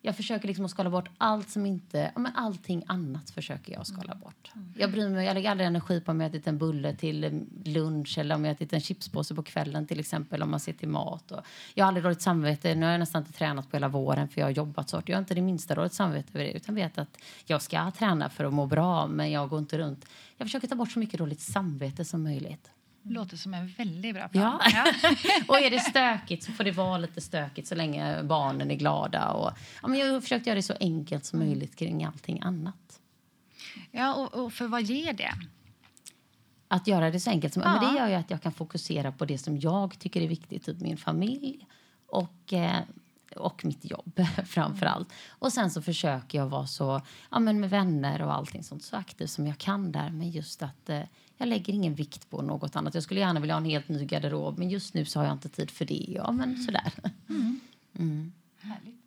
jag 0.00 0.16
försöker 0.16 0.46
liksom 0.46 0.64
att 0.64 0.70
skala 0.70 0.90
bort 0.90 1.08
allt 1.18 1.50
som 1.50 1.66
inte... 1.66 2.10
Ja, 2.14 2.20
men 2.20 2.32
allting 2.36 2.84
annat 2.86 3.30
försöker 3.30 3.72
jag 3.72 3.86
skala 3.86 4.12
mm. 4.12 4.20
bort. 4.20 4.52
Jag 4.76 4.92
bryr 4.92 5.08
mig, 5.08 5.26
jag 5.26 5.34
lägger 5.34 5.50
aldrig 5.50 5.66
energi 5.66 6.00
på 6.00 6.10
om 6.10 6.20
jag 6.20 6.28
ätit 6.28 6.46
en 6.46 6.58
bulle 6.58 6.94
till 6.96 7.46
lunch 7.64 8.18
eller 8.18 8.34
om 8.34 8.44
jag 8.44 8.52
ätit 8.52 8.72
en 8.72 8.80
chipspåse 8.80 9.34
på 9.34 9.42
kvällen 9.42 9.86
till 9.86 10.00
exempel 10.00 10.42
om 10.42 10.50
man 10.50 10.60
ser 10.60 10.72
till 10.72 10.88
mat. 10.88 11.32
Och 11.32 11.40
jag 11.74 11.84
har 11.84 11.88
aldrig 11.88 12.04
dåligt 12.04 12.22
samvete. 12.22 12.74
Nu 12.74 12.86
har 12.86 12.92
jag 12.92 12.98
nästan 12.98 13.22
inte 13.22 13.32
tränat 13.32 13.70
på 13.70 13.76
hela 13.76 13.88
våren 13.88 14.28
för 14.28 14.40
jag 14.40 14.46
har 14.46 14.52
jobbat 14.52 14.88
så 14.88 15.02
Jag 15.06 15.16
har 15.16 15.20
inte 15.20 15.34
det 15.34 15.42
minsta 15.42 15.74
dåligt 15.74 15.92
samvete 15.92 16.28
över 16.34 16.44
det 16.44 16.52
utan 16.52 16.74
vet 16.74 16.98
att 16.98 17.18
jag 17.44 17.62
ska 17.62 17.90
träna 17.90 18.30
för 18.30 18.44
att 18.44 18.52
må 18.52 18.66
bra 18.66 19.06
men 19.06 19.30
jag 19.30 19.48
går 19.48 19.58
inte 19.58 19.78
runt. 19.78 20.06
Jag 20.36 20.46
försöker 20.48 20.68
ta 20.68 20.74
bort 20.74 20.92
så 20.92 20.98
mycket 20.98 21.18
dåligt 21.18 21.40
samvete 21.40 22.04
som 22.04 22.22
möjligt. 22.22 22.70
Låter 23.02 23.36
som 23.36 23.54
en 23.54 23.68
väldigt 23.68 24.14
bra 24.14 24.28
plan. 24.28 24.60
Ja. 24.72 24.92
och 25.48 25.58
är 25.58 25.70
det 25.70 25.80
stökigt 25.80 26.44
så 26.44 26.52
får 26.52 26.64
det 26.64 26.70
vara 26.72 26.98
lite 26.98 27.20
stökigt 27.20 27.68
så 27.68 27.74
länge 27.74 28.22
barnen 28.22 28.70
är 28.70 28.74
glada. 28.74 29.30
Och, 29.30 29.50
ja, 29.82 29.88
men 29.88 29.98
jag 29.98 30.12
har 30.12 30.20
försökt 30.20 30.46
göra 30.46 30.56
det 30.56 30.62
så 30.62 30.74
enkelt 30.80 31.24
som 31.24 31.38
möjligt 31.38 31.76
kring 31.76 32.04
allting 32.04 32.40
annat. 32.40 33.00
Ja, 33.90 34.14
och, 34.14 34.44
och 34.44 34.52
för 34.52 34.66
vad 34.66 34.82
ger 34.82 35.12
det? 35.12 35.32
Att 36.68 36.86
göra 36.86 37.10
det 37.10 37.20
så 37.20 37.30
enkelt 37.30 37.54
som 37.54 37.62
ja. 37.62 37.72
men 37.72 37.92
det 37.92 37.98
gör 37.98 38.08
ju 38.08 38.14
att 38.14 38.30
jag 38.30 38.42
kan 38.42 38.52
fokusera 38.52 39.12
på 39.12 39.24
det 39.24 39.38
som 39.38 39.58
jag 39.58 39.98
tycker 39.98 40.20
är 40.20 40.28
viktigt, 40.28 40.64
typ 40.64 40.80
min 40.80 40.96
familj 40.96 41.66
och, 42.06 42.52
eh, 42.52 42.80
och 43.36 43.64
mitt 43.64 43.90
jobb 43.90 44.20
framför 44.46 44.86
mm. 44.86 44.94
allt. 44.94 45.12
Och 45.28 45.52
sen 45.52 45.70
så 45.70 45.82
försöker 45.82 46.38
jag 46.38 46.46
vara 46.46 46.66
så, 46.66 47.00
ja 47.30 47.38
men 47.38 47.60
med 47.60 47.70
vänner 47.70 48.22
och 48.22 48.34
allting 48.34 48.64
sånt, 48.64 48.82
så 48.82 48.96
aktiv 48.96 49.26
som 49.26 49.46
jag 49.46 49.58
kan 49.58 49.92
där. 49.92 50.10
Men 50.10 50.30
just 50.30 50.62
att 50.62 50.88
eh, 50.88 51.02
jag 51.38 51.48
lägger 51.48 51.72
ingen 51.72 51.94
vikt 51.94 52.30
på 52.30 52.42
något 52.42 52.76
annat. 52.76 52.94
Jag 52.94 53.02
skulle 53.02 53.20
gärna 53.20 53.40
vilja 53.40 53.54
ha 53.54 53.60
en 53.60 53.64
helt 53.64 53.88
ny 53.88 54.04
garderob, 54.04 54.58
men 54.58 54.70
just 54.70 54.94
nu 54.94 55.04
så 55.04 55.18
har 55.18 55.26
jag 55.26 55.34
inte 55.34 55.48
tid 55.48 55.70
för 55.70 55.84
det. 55.84 56.06
Ja, 56.08 56.32
men 56.32 56.48
mm. 56.48 56.62
sådär. 56.62 56.92
Mm. 57.28 57.60
Mm. 57.98 58.32
Härligt. 58.60 59.00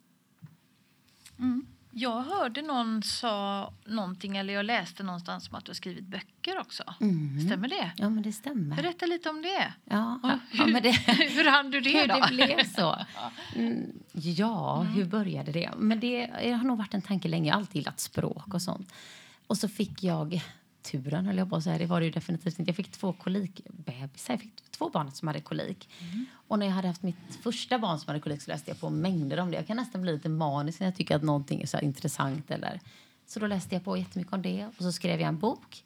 Mm. 1.40 1.66
Jag 1.94 2.22
hörde 2.22 2.62
någon 2.62 3.04
sa 3.04 3.74
någonting, 3.86 4.38
eller 4.38 4.54
jag 4.54 4.66
läste 4.66 5.04
någonstans 5.04 5.50
om 5.50 5.56
att 5.56 5.66
du 5.66 5.70
har 5.70 5.76
skrivit 5.76 6.06
böcker 6.06 6.60
också. 6.60 6.84
Mm. 7.02 7.46
Stämmer 7.46 7.68
det? 7.68 7.92
Ja, 7.98 8.10
men 8.10 8.24
det 8.24 8.32
stämmer. 8.32 8.76
Berätta 8.76 9.06
lite 9.06 9.30
om 9.30 9.42
det. 9.42 9.74
Ja, 9.86 10.20
hur, 10.52 10.60
ja, 10.60 10.68
men 10.68 10.84
det, 10.84 10.92
hur 11.30 11.52
hann 11.52 11.72
du 11.72 11.80
det 11.82 12.02
hur 12.02 12.08
då? 12.08 12.20
det 12.20 12.28
blev 12.36 12.64
så. 12.76 12.96
Mm, 13.56 13.92
ja, 14.12 14.82
mm. 14.82 14.94
hur 14.94 15.06
började 15.06 15.52
det? 15.52 15.72
Men 15.78 16.00
det, 16.00 16.28
det 16.42 16.52
har 16.52 16.64
nog 16.64 16.78
varit 16.78 16.94
en 16.94 17.02
tanke 17.02 17.28
länge. 17.28 17.50
Jag 17.50 17.56
har 17.56 17.60
alltid 17.60 17.76
gillat 17.76 18.00
språk 18.00 18.54
och 18.54 18.62
sånt. 18.62 18.94
Och 19.48 19.58
så 19.58 19.68
fick 19.68 20.04
jag 20.04 20.42
turen, 20.84 21.26
höll 21.26 21.38
jag 21.38 21.50
på 21.50 21.56
att 21.56 21.64
säga. 21.64 21.78
Det 21.78 21.86
var 21.86 22.00
det 22.00 22.06
ju 22.06 22.12
definitivt 22.12 22.60
inte. 22.60 22.70
Jag 22.70 22.76
fick 22.76 22.92
två 22.92 23.14
kolikbebisar. 23.14 24.34
Jag 24.34 24.42
fick 24.42 24.72
två 24.72 24.90
barn 24.90 25.12
som 25.12 25.28
hade 25.28 25.42
kolik. 25.42 25.90
Mm. 26.00 26.26
Och 26.48 26.60
när 26.60 26.66
jag 26.66 26.74
hade 26.74 26.88
haft 26.88 27.04
mitt 27.04 27.40
första 27.44 27.80
barn 27.80 28.00
som 28.00 28.08
hade 28.08 28.20
kolik 28.20 28.42
så 28.42 28.52
läste 28.52 28.72
jag 28.72 28.80
på 28.80 28.90
mängder 28.90 29.40
om 29.40 29.52
det. 29.52 29.58
Jag 29.58 29.68
kan 29.68 29.78
nästan 29.78 30.02
bli 30.02 30.12
lite 30.12 30.30
manisk 30.30 30.80
när 30.80 30.88
jag 30.88 30.96
tycker 30.96 31.16
att 31.16 31.24
någonting 31.24 31.62
är 31.62 31.66
så 31.66 31.80
intressant. 31.80 32.52
Eller. 32.52 32.80
Så 33.28 33.40
då 33.40 33.48
läste 33.48 33.76
jag 33.76 33.84
på 33.84 33.98
jättemycket 33.98 34.34
om 34.34 34.42
det. 34.42 34.68
Och 34.78 34.84
så 34.84 34.92
skrev 34.92 35.20
jag 35.20 35.28
en 35.28 35.40
bok. 35.40 35.84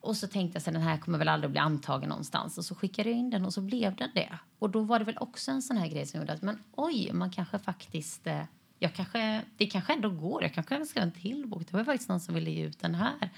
Och 0.00 0.16
så 0.16 0.26
tänkte 0.26 0.56
jag 0.56 0.60
att 0.60 0.74
den 0.74 0.82
här 0.82 0.98
kommer 0.98 1.18
väl 1.18 1.28
aldrig 1.28 1.50
bli 1.50 1.60
antagen 1.60 2.08
någonstans. 2.08 2.58
Och 2.58 2.64
så 2.64 2.74
skickade 2.74 3.10
jag 3.10 3.18
in 3.18 3.30
den 3.30 3.44
och 3.44 3.54
så 3.54 3.60
blev 3.60 3.96
den 3.96 4.10
det. 4.14 4.38
Och 4.58 4.70
då 4.70 4.80
var 4.80 4.98
det 4.98 5.04
väl 5.04 5.18
också 5.20 5.50
en 5.50 5.62
sån 5.62 5.76
här 5.76 5.88
grej 5.88 6.06
som 6.06 6.20
gjorde 6.20 6.32
att 6.32 6.42
men 6.42 6.58
oj, 6.72 7.12
man 7.12 7.30
kanske 7.30 7.58
faktiskt 7.58 8.26
eh, 8.26 8.42
jag 8.78 8.94
kanske, 8.94 9.42
det 9.56 9.66
kanske 9.66 9.92
ändå 9.92 10.10
går. 10.10 10.42
Jag 10.42 10.54
kanske 10.54 10.86
ska 10.86 11.00
en 11.00 11.12
till 11.12 11.46
bok. 11.46 11.62
Det 11.70 11.76
var 11.76 11.84
faktiskt 11.84 12.08
någon 12.08 12.20
som 12.20 12.34
ville 12.34 12.50
ge 12.50 12.64
ut 12.64 12.80
den 12.80 12.94
här. 12.94 13.30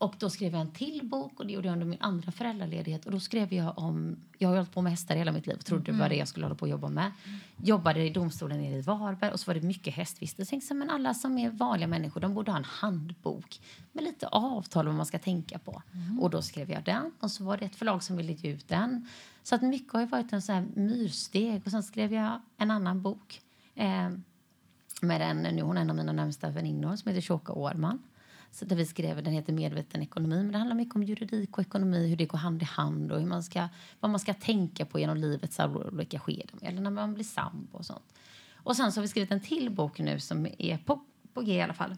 Och 0.00 0.14
då 0.18 0.30
skrev 0.30 0.52
jag 0.52 0.60
en 0.60 0.70
till 0.70 1.00
bok 1.02 1.40
och 1.40 1.46
det 1.46 1.52
gjorde 1.52 1.68
jag 1.68 1.72
under 1.72 1.86
min 1.86 2.00
andra 2.00 2.32
föräldraledighet. 2.32 3.06
Och 3.06 3.12
då 3.12 3.20
skrev 3.20 3.52
jag 3.52 3.78
om, 3.78 4.16
jag 4.38 4.48
har 4.48 4.56
hållit 4.56 4.72
på 4.72 4.82
med 4.82 4.92
hästar 4.92 5.16
hela 5.16 5.32
mitt 5.32 5.46
liv 5.46 5.56
och 5.56 5.64
trodde 5.64 5.90
mm. 5.90 5.96
det 5.96 6.02
var 6.02 6.08
det 6.08 6.16
jag 6.16 6.28
skulle 6.28 6.46
hålla 6.46 6.54
på 6.54 6.64
att 6.64 6.70
jobba 6.70 6.88
med. 6.88 7.12
Jobbade 7.56 8.04
i 8.04 8.10
domstolen 8.10 8.60
nere 8.60 8.76
i 8.76 8.80
Varberg 8.80 9.32
och 9.32 9.40
så 9.40 9.50
var 9.50 9.54
det 9.54 9.66
mycket 9.66 9.94
hästvistelse. 9.94 10.54
Jag 10.54 10.60
tänkte 10.60 10.74
men 10.74 10.90
alla 10.90 11.14
som 11.14 11.38
är 11.38 11.50
vanliga 11.50 11.88
människor, 11.88 12.20
de 12.20 12.34
borde 12.34 12.50
ha 12.50 12.58
en 12.58 12.64
handbok 12.64 13.60
med 13.92 14.04
lite 14.04 14.26
avtal 14.26 14.86
vad 14.86 14.94
man 14.94 15.06
ska 15.06 15.18
tänka 15.18 15.58
på. 15.58 15.82
Mm. 15.92 16.20
Och 16.20 16.30
då 16.30 16.42
skrev 16.42 16.70
jag 16.70 16.84
den 16.84 17.12
och 17.20 17.30
så 17.30 17.44
var 17.44 17.56
det 17.56 17.64
ett 17.64 17.76
förlag 17.76 18.02
som 18.02 18.16
ville 18.16 18.32
ge 18.32 18.50
ut 18.50 18.68
den. 18.68 19.08
Så 19.42 19.54
att 19.54 19.62
mycket 19.62 19.92
har 19.92 20.06
varit 20.06 20.32
en 20.32 20.42
sån 20.42 20.54
här 20.54 20.66
myrsteg 20.74 21.62
och 21.64 21.70
sen 21.70 21.82
skrev 21.82 22.12
jag 22.12 22.40
en 22.56 22.70
annan 22.70 23.02
bok. 23.02 23.40
Eh, 23.74 24.10
med 25.02 25.20
en, 25.20 25.42
nu 25.42 25.62
hon 25.62 25.76
är 25.76 25.80
en 25.80 25.90
av 25.90 25.96
mina 25.96 26.12
närmsta 26.12 26.50
väninnor 26.50 26.96
som 26.96 27.08
heter 27.08 27.22
Shoka 27.22 27.52
Årman. 27.52 27.98
Så 28.52 28.64
där 28.64 28.76
vi 28.76 28.86
skrev, 28.86 29.22
den 29.22 29.32
heter 29.32 29.52
Medveten 29.52 30.02
ekonomi. 30.02 30.36
Men 30.36 30.52
det 30.52 30.58
handlar 30.58 30.76
mycket 30.76 30.94
om 30.94 31.02
juridik 31.02 31.58
och 31.58 31.62
ekonomi, 31.62 32.08
hur 32.08 32.16
det 32.16 32.26
går 32.26 32.38
hand 32.38 32.62
i 32.62 32.64
hand 32.64 33.12
och 33.12 33.20
hur 33.20 33.26
man 33.26 33.42
ska, 33.42 33.68
vad 34.00 34.10
man 34.10 34.20
ska 34.20 34.34
tänka 34.34 34.86
på 34.86 34.98
genom 34.98 35.16
livets 35.16 35.60
olika 35.60 36.20
skeden. 36.20 36.58
Eller 36.62 36.80
när 36.80 36.90
man 36.90 37.14
blir 37.14 37.24
sambo 37.24 37.78
och 37.78 37.86
sånt. 37.86 38.14
Och 38.54 38.76
sen 38.76 38.92
så 38.92 38.98
har 39.00 39.02
vi 39.02 39.08
skrivit 39.08 39.30
en 39.30 39.40
till 39.40 39.70
bok 39.70 39.98
nu 39.98 40.20
som 40.20 40.46
är 40.58 40.78
på, 40.78 41.00
på 41.34 41.40
G 41.40 41.54
i 41.54 41.62
alla 41.62 41.74
fall 41.74 41.96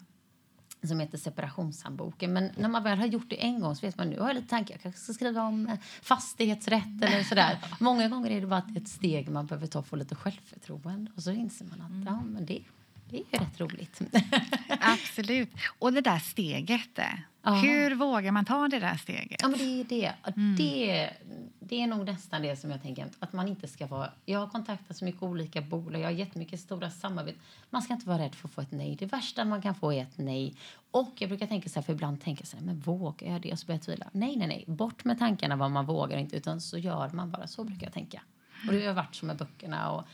som 0.89 1.01
heter 1.01 1.19
Separationshandboken. 1.19 2.33
Men 2.33 2.51
när 2.57 2.69
man 2.69 2.83
väl 2.83 2.99
har 2.99 3.07
gjort 3.07 3.31
det 3.31 3.45
en 3.45 3.61
gång 3.61 3.77
så 3.77 3.87
vet 3.87 3.99
man 3.99 4.11
nu 4.11 4.19
har 4.21 4.27
jag 4.27 4.35
lite 4.35 4.49
tankar. 4.49 4.75
Jag 4.75 4.83
kanske 4.83 5.01
ska 5.01 5.13
skriva 5.13 5.43
om 5.43 5.67
eh, 5.67 5.79
fastighetsrätt 6.03 7.03
eller 7.03 7.23
sådär. 7.23 7.59
Många 7.81 8.09
gånger 8.09 8.31
är 8.31 8.41
det 8.41 8.47
bara 8.47 8.67
ett 8.77 8.89
steg 8.89 9.31
man 9.31 9.47
behöver 9.47 9.67
ta 9.67 9.83
för 9.83 9.97
lite 9.97 10.15
självförtroende. 10.15 11.11
Och 11.17 11.23
så 11.23 11.31
inser 11.31 11.65
man 11.65 11.81
att 11.81 11.91
mm. 11.91 12.07
ja, 12.07 12.23
men 12.27 12.47
det, 12.47 12.63
det 13.13 13.19
är 13.19 13.39
ju 13.39 13.45
rätt 13.45 13.61
roligt. 13.61 14.01
Absolut. 14.69 15.51
Och 15.79 15.93
det 15.93 16.01
där 16.01 16.19
steget. 16.19 16.99
Aha. 17.45 17.57
Hur 17.57 17.95
vågar 17.95 18.33
man 18.33 18.45
ta 18.45 18.69
det 18.69 18.81
där 18.81 18.97
steget? 18.97 19.41
Ja, 19.43 19.49
men 19.49 19.59
det 19.59 19.81
är 19.81 19.85
det. 19.85 20.13
Mm. 20.37 20.57
det. 20.57 21.11
Det 21.61 21.83
är 21.83 21.87
nog 21.87 22.07
nästan 22.07 22.43
det 22.43 22.57
som 22.57 22.71
jag 22.71 22.83
tänker 22.83 23.07
att 23.19 23.33
man 23.33 23.49
inte 23.49 23.69
ska 23.69 23.87
vara... 23.87 24.11
Jag 24.25 24.39
har 24.39 24.47
kontaktat 24.47 24.97
så 24.97 25.05
mycket 25.05 25.23
olika 25.23 25.61
bolag, 25.61 26.01
jag 26.01 26.07
har 26.07 26.13
jättemycket 26.13 26.61
stora 26.61 26.91
samarbeten. 26.91 27.41
Man 27.71 27.83
ska 27.83 27.93
inte 27.93 28.09
vara 28.09 28.19
rädd 28.19 28.35
för 28.35 28.49
att 28.49 28.55
få 28.55 28.61
ett 28.61 28.73
nej. 28.73 28.97
Det 28.99 29.07
värsta 29.07 29.45
man 29.45 29.63
kan 29.63 29.75
få 29.75 29.93
är 29.93 30.03
ett 30.03 30.19
nej. 30.19 30.55
Och 30.91 31.13
jag 31.19 31.29
brukar 31.29 31.47
tänka 31.47 31.69
så 31.69 31.75
här, 31.75 31.83
för 31.83 31.93
ibland 31.93 32.21
tänker 32.21 32.47
så 32.47 32.57
här, 32.57 32.65
men 32.65 32.81
vågar 32.81 33.33
jag 33.33 33.41
det? 33.41 33.53
Och 33.53 33.59
så 33.59 33.67
börjar 33.67 33.79
jag 33.79 33.85
tvivla. 33.85 34.11
Nej, 34.13 34.37
nej, 34.37 34.49
nej. 34.49 34.65
Bort 34.67 35.05
med 35.05 35.19
tankarna 35.19 35.57
vad 35.57 35.71
man 35.71 35.87
vågar 35.87 36.19
inte, 36.19 36.37
utan 36.37 36.61
så 36.61 36.79
gör 36.79 37.11
man 37.13 37.31
bara. 37.31 37.47
Så 37.47 37.65
brukar 37.65 37.87
jag 37.87 37.93
tänka. 37.93 38.23
Och 38.69 38.73
det 38.73 38.87
har 38.87 38.95
varit 38.95 39.15
som 39.15 39.29
med 39.29 39.37
böckerna 39.37 39.91
och 39.91 40.05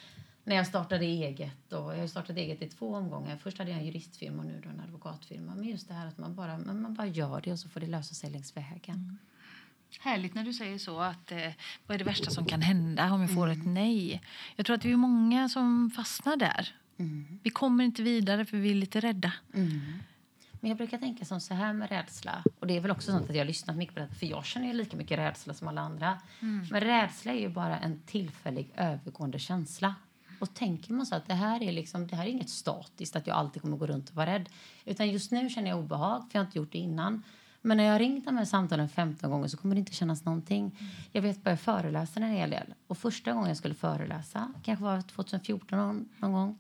när 0.49 0.57
jag 0.57 0.67
startade 0.67 1.05
eget. 1.05 1.73
Och 1.73 1.95
jag 1.95 1.99
har 1.99 2.07
startat 2.07 2.37
eget 2.37 2.63
i 2.63 2.69
två 2.69 2.95
omgångar. 2.95 3.37
Först 3.37 3.59
hade 3.59 3.71
jag 3.71 3.81
en 3.81 3.87
juristfirma 3.87 4.39
och 4.39 4.47
nu 4.47 4.61
då 4.65 4.69
en 4.69 4.81
advokatfirma. 4.81 5.55
Men 5.55 5.65
just 5.65 5.89
det 5.89 5.95
här 5.95 6.07
att 6.07 6.19
man 6.19 6.35
bara, 6.35 6.59
man 6.59 6.95
bara 6.95 7.07
gör 7.07 7.41
det 7.41 7.53
och 7.53 7.59
så 7.59 7.69
får 7.69 7.81
det 7.81 7.87
lösa 7.87 8.15
sig 8.15 8.31
längs 8.31 8.57
vägen. 8.57 8.95
Mm. 8.95 9.19
Härligt 10.01 10.35
när 10.35 10.45
du 10.45 10.53
säger 10.53 10.79
så. 10.79 11.01
att 11.01 11.33
eh, 11.33 11.39
Vad 11.87 11.95
är 11.95 11.99
det 11.99 12.05
värsta 12.05 12.31
som 12.31 12.45
kan 12.47 12.63
hända 12.63 13.13
om 13.13 13.21
vi 13.21 13.29
får 13.29 13.47
mm. 13.47 13.61
ett 13.61 13.67
nej? 13.67 14.23
Jag 14.57 14.67
tror 14.67 14.77
att 14.77 14.85
vi 14.85 14.93
är 14.93 14.97
många 14.97 15.49
som 15.49 15.91
fastnar 15.91 16.37
där. 16.37 16.75
Mm. 16.99 17.41
Vi 17.43 17.51
kommer 17.51 17.85
inte 17.85 18.03
vidare 18.03 18.45
för 18.45 18.57
vi 18.57 18.71
är 18.71 18.75
lite 18.75 19.01
rädda. 19.01 19.33
Mm. 19.55 19.81
Men 20.61 20.69
jag 20.69 20.77
brukar 20.77 20.99
tänka 20.99 21.25
som 21.25 21.41
så 21.41 21.55
här 21.55 21.73
med 21.73 21.89
rädsla. 21.89 22.45
Och 22.59 22.67
det 22.67 22.77
är 22.77 22.81
väl 22.81 22.91
också 22.91 23.13
sånt 23.13 23.31
att 23.31 23.37
jag 23.37 23.41
har 23.41 23.47
lyssnat 23.47 23.77
mycket 23.77 23.95
på 23.95 24.01
det. 24.01 24.09
För 24.09 24.27
jag 24.27 24.45
känner 24.45 24.67
ju 24.67 24.73
lika 24.73 24.97
mycket 24.97 25.19
rädsla 25.19 25.55
som 25.55 25.69
alla 25.69 25.81
andra. 25.81 26.19
Mm. 26.41 26.67
Men 26.71 26.81
rädsla 26.81 27.33
är 27.33 27.41
ju 27.41 27.49
bara 27.49 27.79
en 27.79 28.01
tillfällig 28.07 28.71
övergående 28.77 29.39
känsla. 29.39 29.95
Och 30.39 30.55
tänker 30.55 30.93
man 30.93 31.07
så 31.07 31.15
att 31.15 31.27
det 31.27 31.35
här 31.35 31.63
är 31.63 31.73
liksom, 31.73 32.07
det 32.07 32.17
här 32.17 32.27
är 32.27 32.31
inget 32.31 32.51
statiskt, 32.51 33.17
att 33.17 33.27
jag 33.27 33.37
alltid 33.37 33.63
kommer 33.63 33.77
gå 33.77 33.87
runt 33.87 34.11
och 34.11 34.17
vara 34.17 34.27
rädd. 34.27 34.49
Utan 34.85 35.11
just 35.11 35.31
nu 35.31 35.49
känner 35.49 35.71
jag 35.71 35.79
obehag, 35.79 36.21
för 36.21 36.39
jag 36.39 36.41
har 36.41 36.47
inte 36.47 36.59
gjort 36.59 36.73
det 36.73 36.79
innan. 36.79 37.23
Men 37.63 37.77
när 37.77 37.85
jag 37.85 37.93
har 37.93 37.99
ringt 37.99 38.25
de 38.25 38.37
här 38.37 38.45
samtalen 38.45 38.89
15 38.89 39.31
gånger 39.31 39.49
så 39.49 39.57
kommer 39.57 39.75
det 39.75 39.79
inte 39.79 39.93
kännas 39.93 40.25
någonting. 40.25 40.63
Mm. 40.63 40.93
Jag 41.13 41.23
vet 41.23 41.45
bara 41.45 41.51
jag 41.51 41.61
föreläser 41.61 42.21
en 42.21 42.31
hel 42.31 42.51
del. 42.51 42.75
Och 42.87 42.99
första 42.99 43.33
gången 43.33 43.49
jag 43.49 43.57
skulle 43.57 43.75
föreläsa, 43.75 44.53
kanske 44.65 44.85
var 44.85 45.03
2014 45.03 45.79
någon, 45.79 46.09
någon 46.19 46.33
gång. 46.33 46.59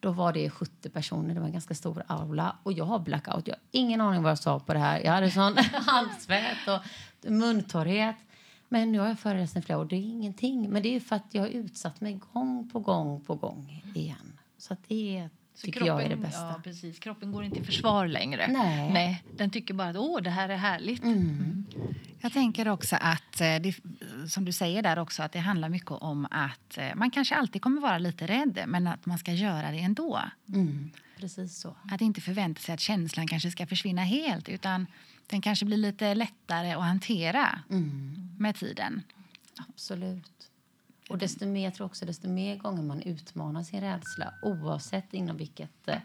Då 0.00 0.12
var 0.12 0.32
det 0.32 0.50
70 0.50 0.90
personer, 0.90 1.34
det 1.34 1.40
var 1.40 1.46
en 1.46 1.52
ganska 1.52 1.74
stor 1.74 2.02
aula. 2.06 2.56
Och 2.62 2.72
jag 2.72 2.84
har 2.84 2.98
blackout, 2.98 3.46
jag 3.46 3.54
har 3.54 3.60
ingen 3.70 4.00
aning 4.00 4.22
vad 4.22 4.30
jag 4.30 4.38
sa 4.38 4.60
på 4.60 4.72
det 4.72 4.78
här. 4.78 5.00
Jag 5.00 5.12
hade 5.12 5.30
sån 5.30 5.56
handsvett 5.72 6.68
och 6.68 7.30
muntorrhet. 7.30 8.16
Men 8.68 8.92
nu 8.92 8.98
har 8.98 9.08
jag 9.08 9.18
föreläst 9.18 9.56
i 9.56 9.62
flera 9.62 9.78
år. 9.78 9.84
Det 9.84 9.96
är 9.96 10.00
ingenting. 10.00 10.70
Men 10.70 10.82
det 10.82 10.96
är 10.96 11.00
för 11.00 11.16
att 11.16 11.26
jag 11.30 11.42
har 11.42 11.48
utsatt 11.48 12.00
mig 12.00 12.20
gång 12.32 12.70
på 12.72 12.78
gång 12.80 13.20
på 13.20 13.34
gång 13.34 13.82
igen. 13.94 14.38
Så 14.58 14.76
det 14.88 15.28
så 15.54 15.66
tycker 15.66 15.80
kroppen, 15.80 15.96
jag 15.96 16.04
är 16.04 16.08
det 16.08 16.16
bästa. 16.16 16.40
Ja, 16.40 16.60
precis. 16.64 16.98
Kroppen 16.98 17.32
går 17.32 17.44
inte 17.44 17.60
i 17.60 17.64
försvar 17.64 18.06
längre. 18.06 18.48
Nej. 18.48 18.92
Nej 18.92 19.24
den 19.36 19.50
tycker 19.50 19.74
bara 19.74 19.88
att 19.88 19.96
Åh, 19.96 20.22
det 20.22 20.30
här 20.30 20.48
är 20.48 20.56
härligt. 20.56 21.02
Mm. 21.02 21.18
Mm. 21.18 21.64
Jag 22.20 22.32
tänker 22.32 22.68
också 22.68 22.96
att, 23.00 23.40
eh, 23.40 23.56
det, 23.60 23.76
som 24.28 24.44
du 24.44 24.52
säger 24.52 24.82
där 24.82 24.98
också, 24.98 25.22
att 25.22 25.32
det 25.32 25.38
handlar 25.38 25.68
mycket 25.68 25.90
om 25.90 26.26
att 26.30 26.78
eh, 26.78 26.94
man 26.94 27.10
kanske 27.10 27.34
alltid 27.34 27.62
kommer 27.62 27.80
vara 27.80 27.98
lite 27.98 28.26
rädd, 28.26 28.64
men 28.66 28.86
att 28.86 29.06
man 29.06 29.18
ska 29.18 29.32
göra 29.32 29.70
det 29.70 29.78
ändå. 29.78 30.20
Mm. 30.48 30.90
Precis 31.16 31.60
så. 31.60 31.76
Att 31.90 32.00
inte 32.00 32.20
förvänta 32.20 32.60
sig 32.60 32.74
att 32.74 32.80
känslan 32.80 33.26
kanske 33.26 33.50
ska 33.50 33.66
försvinna 33.66 34.02
helt, 34.02 34.48
utan 34.48 34.86
den 35.26 35.40
kanske 35.40 35.66
blir 35.66 35.76
lite 35.76 36.14
lättare 36.14 36.72
att 36.72 36.82
hantera 36.82 37.58
mm. 37.70 38.23
Med 38.38 38.56
tiden. 38.56 39.02
Absolut. 39.68 40.50
Och 41.10 41.18
desto 41.18 41.46
mer, 41.46 41.70
tror 41.70 41.86
också, 41.86 42.06
desto 42.06 42.28
mer 42.28 42.56
gånger 42.56 42.82
man 42.82 43.02
utmanar 43.02 43.62
sin 43.62 43.80
rädsla 43.80 44.34
oavsett 44.42 45.14
inom 45.14 45.36
vilket... 45.36 45.88
Eh, 45.88 45.98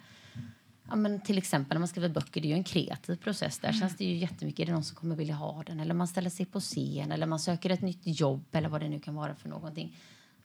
ja, 0.89 0.95
men 0.95 1.21
till 1.21 1.37
exempel 1.37 1.75
när 1.75 1.79
man 1.79 1.87
skriver 1.87 2.09
böcker, 2.09 2.41
det 2.41 2.47
är 2.47 2.49
ju 2.49 2.55
en 2.55 2.63
kreativ 2.63 3.15
process. 3.15 3.59
Där 3.59 3.69
mm. 3.69 3.79
känns 3.79 3.97
det 3.97 4.05
ju 4.05 4.15
jättemycket. 4.15 4.59
Är 4.59 4.65
det 4.65 4.71
någon 4.71 4.83
som 4.83 4.95
kommer 4.95 5.15
vilja 5.15 5.35
ha 5.35 5.63
den? 5.63 5.79
Eller 5.79 5.93
man 5.93 6.07
ställer 6.07 6.29
sig 6.29 6.45
på 6.45 6.59
scen 6.59 7.11
eller 7.11 7.27
man 7.27 7.39
söker 7.39 7.69
ett 7.69 7.81
nytt 7.81 8.01
jobb 8.03 8.45
eller 8.51 8.69
vad 8.69 8.81
det 8.81 8.89
nu 8.89 8.99
kan 8.99 9.15
vara 9.15 9.35
för 9.35 9.49
någonting. 9.49 9.97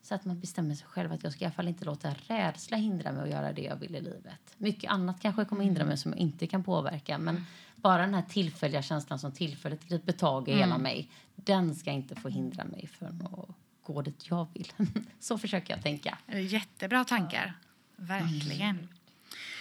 Så 0.03 0.15
att 0.15 0.25
man 0.25 0.41
bestämmer 0.41 0.75
sig 0.75 0.87
själv 0.87 1.13
att 1.13 1.25
jag 1.25 1.33
ska 1.33 1.45
i 1.45 1.47
alla 1.47 1.53
fall 1.53 1.69
inte 1.69 1.85
låta 1.85 2.15
rädsla 2.27 2.77
hindra 2.77 3.13
mig 3.13 3.23
att 3.23 3.31
göra 3.31 3.53
det 3.53 3.63
jag 3.63 3.77
vill 3.77 3.97
i 3.97 4.01
livet. 4.01 4.55
Mycket 4.57 4.91
annat 4.91 5.21
kanske 5.21 5.45
kommer 5.45 5.65
hindra 5.65 5.85
mig 5.85 5.97
som 5.97 6.13
jag 6.13 6.19
inte 6.19 6.47
kan 6.47 6.65
påverka. 6.65 7.19
Men 7.19 7.45
bara 7.85 8.03
den 8.03 8.15
här 8.15 8.23
tillfälliga 8.23 8.83
känslan 8.83 9.19
som 9.19 9.33
tillfälligt 9.33 9.89
griper 9.89 10.13
tag 10.13 10.49
i 10.49 10.53
mm. 10.53 10.65
hela 10.65 10.79
mig. 10.79 11.11
Den 11.35 11.75
ska 11.75 11.91
inte 11.91 12.15
få 12.15 12.29
hindra 12.29 12.65
mig 12.65 12.87
från 12.87 13.23
att 13.23 13.49
gå 13.83 14.03
dit 14.03 14.27
jag 14.31 14.47
vill. 14.55 14.73
Så 15.21 15.39
försöker 15.39 15.75
jag 15.75 15.83
tänka. 15.83 16.19
Jättebra 16.27 17.05
tankar. 17.05 17.59
Verkligen. 17.97 18.77
Mm. 18.77 18.89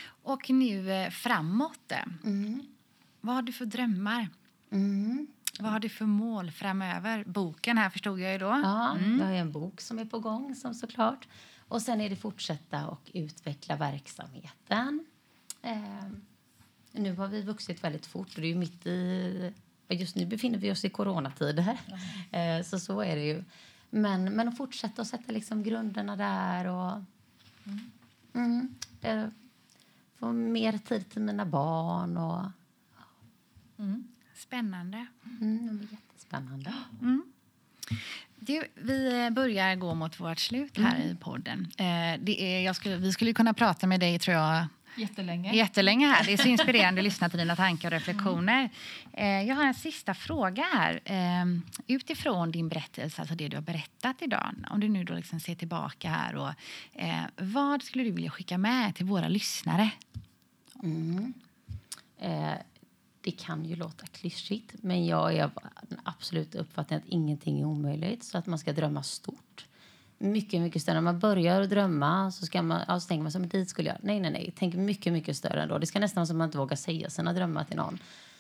Och 0.05 0.49
nu 0.49 0.91
eh, 0.91 1.09
framåt. 1.09 1.91
Mm. 2.23 2.67
Vad 3.21 3.35
har 3.35 3.41
du 3.41 3.51
för 3.51 3.65
drömmar? 3.65 4.29
Mm. 4.71 5.27
Vad 5.59 5.71
har 5.71 5.79
du 5.79 5.89
för 5.89 6.05
mål 6.05 6.51
framöver? 6.51 7.23
Boken 7.23 7.77
här 7.77 7.89
förstod 7.89 8.19
jag 8.19 8.31
ju 8.31 8.37
då. 8.37 8.61
Ja, 8.63 8.97
mm. 8.97 9.19
jag 9.19 9.25
har 9.25 9.33
en 9.33 9.51
bok 9.51 9.81
som 9.81 9.99
är 9.99 10.05
på 10.05 10.19
gång 10.19 10.55
som 10.55 10.73
såklart. 10.73 11.27
Och 11.67 11.81
sen 11.81 12.01
är 12.01 12.09
det 12.09 12.15
fortsätta 12.15 12.87
och 12.87 13.11
utveckla 13.13 13.75
verksamheten. 13.75 15.05
Eh, 15.61 16.07
nu 16.93 17.15
har 17.15 17.27
vi 17.27 17.41
vuxit 17.41 17.83
väldigt 17.83 18.05
fort 18.05 18.35
och 18.35 18.41
det 18.41 18.47
är 18.47 18.55
mitt 18.55 18.85
i 18.85 19.51
just 19.89 20.15
nu 20.15 20.25
befinner 20.25 20.57
vi 20.57 20.71
oss 20.71 20.85
i 20.85 20.89
coronatider, 20.89 21.77
mm. 22.31 22.63
så 22.63 22.79
så 22.79 23.01
är 23.01 23.15
det 23.15 23.25
ju. 23.25 23.43
Men, 23.89 24.35
men 24.35 24.47
att 24.47 24.57
fortsätta 24.57 25.01
att 25.01 25.07
sätta 25.07 25.31
liksom 25.31 25.63
grunderna 25.63 26.15
där 26.15 26.67
och 26.67 26.91
mm. 27.65 27.91
Mm, 28.33 28.75
eh, 29.01 29.27
få 30.19 30.31
mer 30.31 30.77
tid 30.77 31.09
till 31.09 31.21
mina 31.21 31.45
barn. 31.45 32.17
Och, 32.17 32.45
mm. 33.79 34.07
Spännande. 34.35 35.05
Mm, 35.41 35.87
jättespännande. 35.91 36.73
Mm. 37.01 37.23
Du, 38.35 38.63
vi 38.75 39.29
börjar 39.31 39.75
gå 39.75 39.93
mot 39.93 40.19
vårt 40.19 40.39
slut 40.39 40.77
här 40.77 40.95
mm. 40.95 41.09
i 41.09 41.15
podden. 41.15 41.67
Eh, 41.77 42.19
det 42.19 42.65
är, 42.67 42.73
skulle, 42.73 42.97
vi 42.97 43.11
skulle 43.11 43.33
kunna 43.33 43.53
prata 43.53 43.87
med 43.87 43.99
dig 43.99 44.19
tror 44.19 44.37
jag 44.37 44.67
Jättelänge. 44.95 45.55
Jättelänge 45.55 46.07
här. 46.07 46.25
Det 46.25 46.33
är 46.33 46.37
så 46.37 46.47
inspirerande 46.47 47.01
att 47.01 47.05
lyssna 47.05 47.29
till 47.29 47.39
dina 47.39 47.55
tankar 47.55 47.87
och 47.87 47.91
reflektioner. 47.91 48.69
Mm. 49.13 49.47
Jag 49.47 49.55
har 49.55 49.65
en 49.65 49.73
sista 49.73 50.13
fråga 50.13 50.63
här. 50.63 50.99
Ehm, 51.05 51.61
utifrån 51.87 52.51
din 52.51 52.69
berättelse, 52.69 53.21
alltså 53.21 53.35
det 53.35 53.47
du 53.47 53.57
har 53.57 53.61
berättat 53.61 54.21
idag, 54.21 54.55
om 54.69 54.79
du 54.79 54.89
nu 54.89 55.03
då 55.03 55.13
liksom 55.13 55.39
ser 55.39 55.55
tillbaka 55.55 56.09
här, 56.09 56.35
och, 56.35 56.51
eh, 56.93 57.23
vad 57.37 57.83
skulle 57.83 58.03
du 58.03 58.11
vilja 58.11 58.31
skicka 58.31 58.57
med 58.57 58.95
till 58.95 59.05
våra 59.05 59.27
lyssnare? 59.27 59.91
Mm. 60.83 61.33
Eh, 62.19 62.53
det 63.21 63.31
kan 63.31 63.65
ju 63.65 63.75
låta 63.75 64.05
klyschigt, 64.07 64.73
men 64.81 65.05
jag 65.05 65.33
är 65.33 65.51
absolut 66.03 66.55
uppfattningen 66.55 67.03
att 67.03 67.13
ingenting 67.13 67.59
är 67.59 67.65
omöjligt, 67.65 68.23
så 68.23 68.37
att 68.37 68.45
man 68.45 68.59
ska 68.59 68.73
drömma 68.73 69.03
stort 69.03 69.65
mycket, 70.17 70.61
mycket 70.61 70.81
större. 70.81 70.93
När 70.93 71.01
man 71.01 71.19
börjar 71.19 71.63
drömma 71.63 72.31
så, 72.31 72.45
ska 72.45 72.61
man, 72.61 72.81
ja, 72.87 72.99
så 72.99 73.07
tänker 73.07 73.23
man 73.23 73.31
som 73.31 73.47
dit 73.47 73.69
skulle 73.69 73.89
jag. 73.89 73.97
Nej, 74.01 74.19
nej, 74.19 74.31
nej. 74.31 74.53
Tänk 74.57 74.75
mycket, 74.75 75.13
mycket 75.13 75.37
större 75.37 75.61
ändå. 75.61 75.77
Det 75.77 75.85
ska 75.85 75.99
nästan 75.99 76.21
vara 76.21 76.25
som 76.25 76.37
man 76.37 76.47
inte 76.47 76.57
vågar 76.57 76.75
säga 76.75 77.09
sina 77.09 77.33
drömmar 77.33 77.63
till 77.63 77.77
någon. 77.77 77.99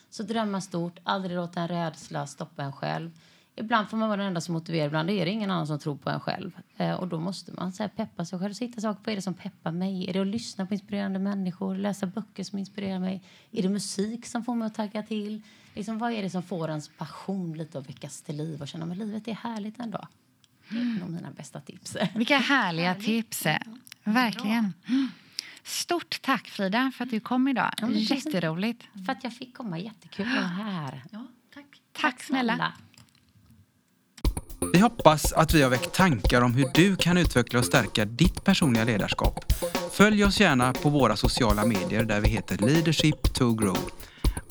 Så 0.09 0.23
drömma 0.23 0.61
stort, 0.61 0.99
aldrig 1.03 1.35
låta 1.35 1.61
en 1.61 1.67
rädsla 1.67 2.27
stoppa 2.27 2.63
en 2.63 2.73
själv. 2.73 3.11
Ibland 3.55 3.89
får 3.89 3.97
man 3.97 4.09
vara 4.09 4.17
den 4.17 4.27
enda 4.27 4.41
som 4.41 4.53
motiverar, 4.53 4.87
ibland 4.87 5.09
är 5.09 5.25
det 5.25 5.31
ingen 5.31 5.51
annan 5.51 5.67
som 5.67 5.79
tror 5.79 5.95
på 5.95 6.09
en 6.09 6.19
själv. 6.19 6.59
Eh, 6.77 6.93
och 6.93 7.07
då 7.07 7.19
måste 7.19 7.51
man 7.51 7.73
så 7.73 7.83
här, 7.83 7.87
peppa 7.89 8.25
sig 8.25 8.39
själv. 8.39 8.53
Sitta 8.53 8.81
saker, 8.81 9.01
vad 9.05 9.11
är 9.11 9.15
det 9.15 9.21
som 9.21 9.33
peppar 9.33 9.71
mig? 9.71 10.09
Är 10.09 10.13
det 10.13 10.19
att 10.19 10.27
lyssna 10.27 10.65
på 10.65 10.73
inspirerande 10.73 11.19
människor? 11.19 11.75
Läsa 11.75 12.05
böcker 12.05 12.43
som 12.43 12.59
inspirerar 12.59 12.99
mig? 12.99 13.23
Är 13.51 13.61
det 13.61 13.69
musik 13.69 14.25
som 14.25 14.43
får 14.43 14.55
mig 14.55 14.65
att 14.65 14.75
tagga 14.75 15.03
till? 15.03 15.41
Liksom, 15.73 15.97
vad 15.97 16.11
är 16.11 16.23
det 16.23 16.29
som 16.29 16.43
får 16.43 16.69
ens 16.69 16.89
passion 16.97 17.57
lite 17.57 17.79
att 17.79 17.89
väckas 17.89 18.21
till 18.21 18.35
liv 18.35 18.61
och 18.61 18.67
känna 18.67 18.85
att 18.91 18.97
livet 18.97 19.27
är 19.27 19.33
härligt 19.33 19.79
ändå? 19.79 20.07
Mm. 20.71 21.11
mina 21.13 21.31
bästa 21.31 21.59
tips. 21.59 21.97
Vilka 22.15 22.37
härliga 22.37 22.95
tips. 22.95 23.45
Verkligen. 24.03 24.73
Stort 25.63 26.21
tack, 26.21 26.47
Frida, 26.47 26.91
för 26.97 27.03
att 27.03 27.11
du 27.11 27.19
kom 27.19 27.47
idag. 27.47 27.73
Ja, 27.77 27.89
Jätteroligt. 27.91 28.83
För 29.05 29.11
att 29.11 29.23
jag 29.23 29.33
fick 29.33 29.57
komma. 29.57 29.79
Jättekul 29.79 30.27
att 30.27 30.33
vara 30.33 30.47
här. 30.47 31.03
Ja, 31.11 31.27
tack. 31.53 31.65
Tack, 31.93 32.01
tack 32.01 32.23
snälla. 32.23 32.73
Vi 34.73 34.79
hoppas 34.79 35.33
att 35.33 35.53
vi 35.53 35.61
har 35.61 35.69
väckt 35.69 35.93
tankar 35.93 36.41
om 36.41 36.53
hur 36.53 36.65
du 36.73 36.95
kan 36.95 37.17
utveckla 37.17 37.59
och 37.59 37.65
stärka 37.65 38.05
ditt 38.05 38.43
personliga 38.43 38.83
ledarskap. 38.83 39.53
Följ 39.91 40.25
oss 40.25 40.39
gärna 40.39 40.73
på 40.73 40.89
våra 40.89 41.15
sociala 41.15 41.65
medier 41.65 42.03
där 42.03 42.21
vi 42.21 42.29
heter 42.29 42.57
Leadership 42.57 43.33
to 43.33 43.53
Grow. 43.53 43.77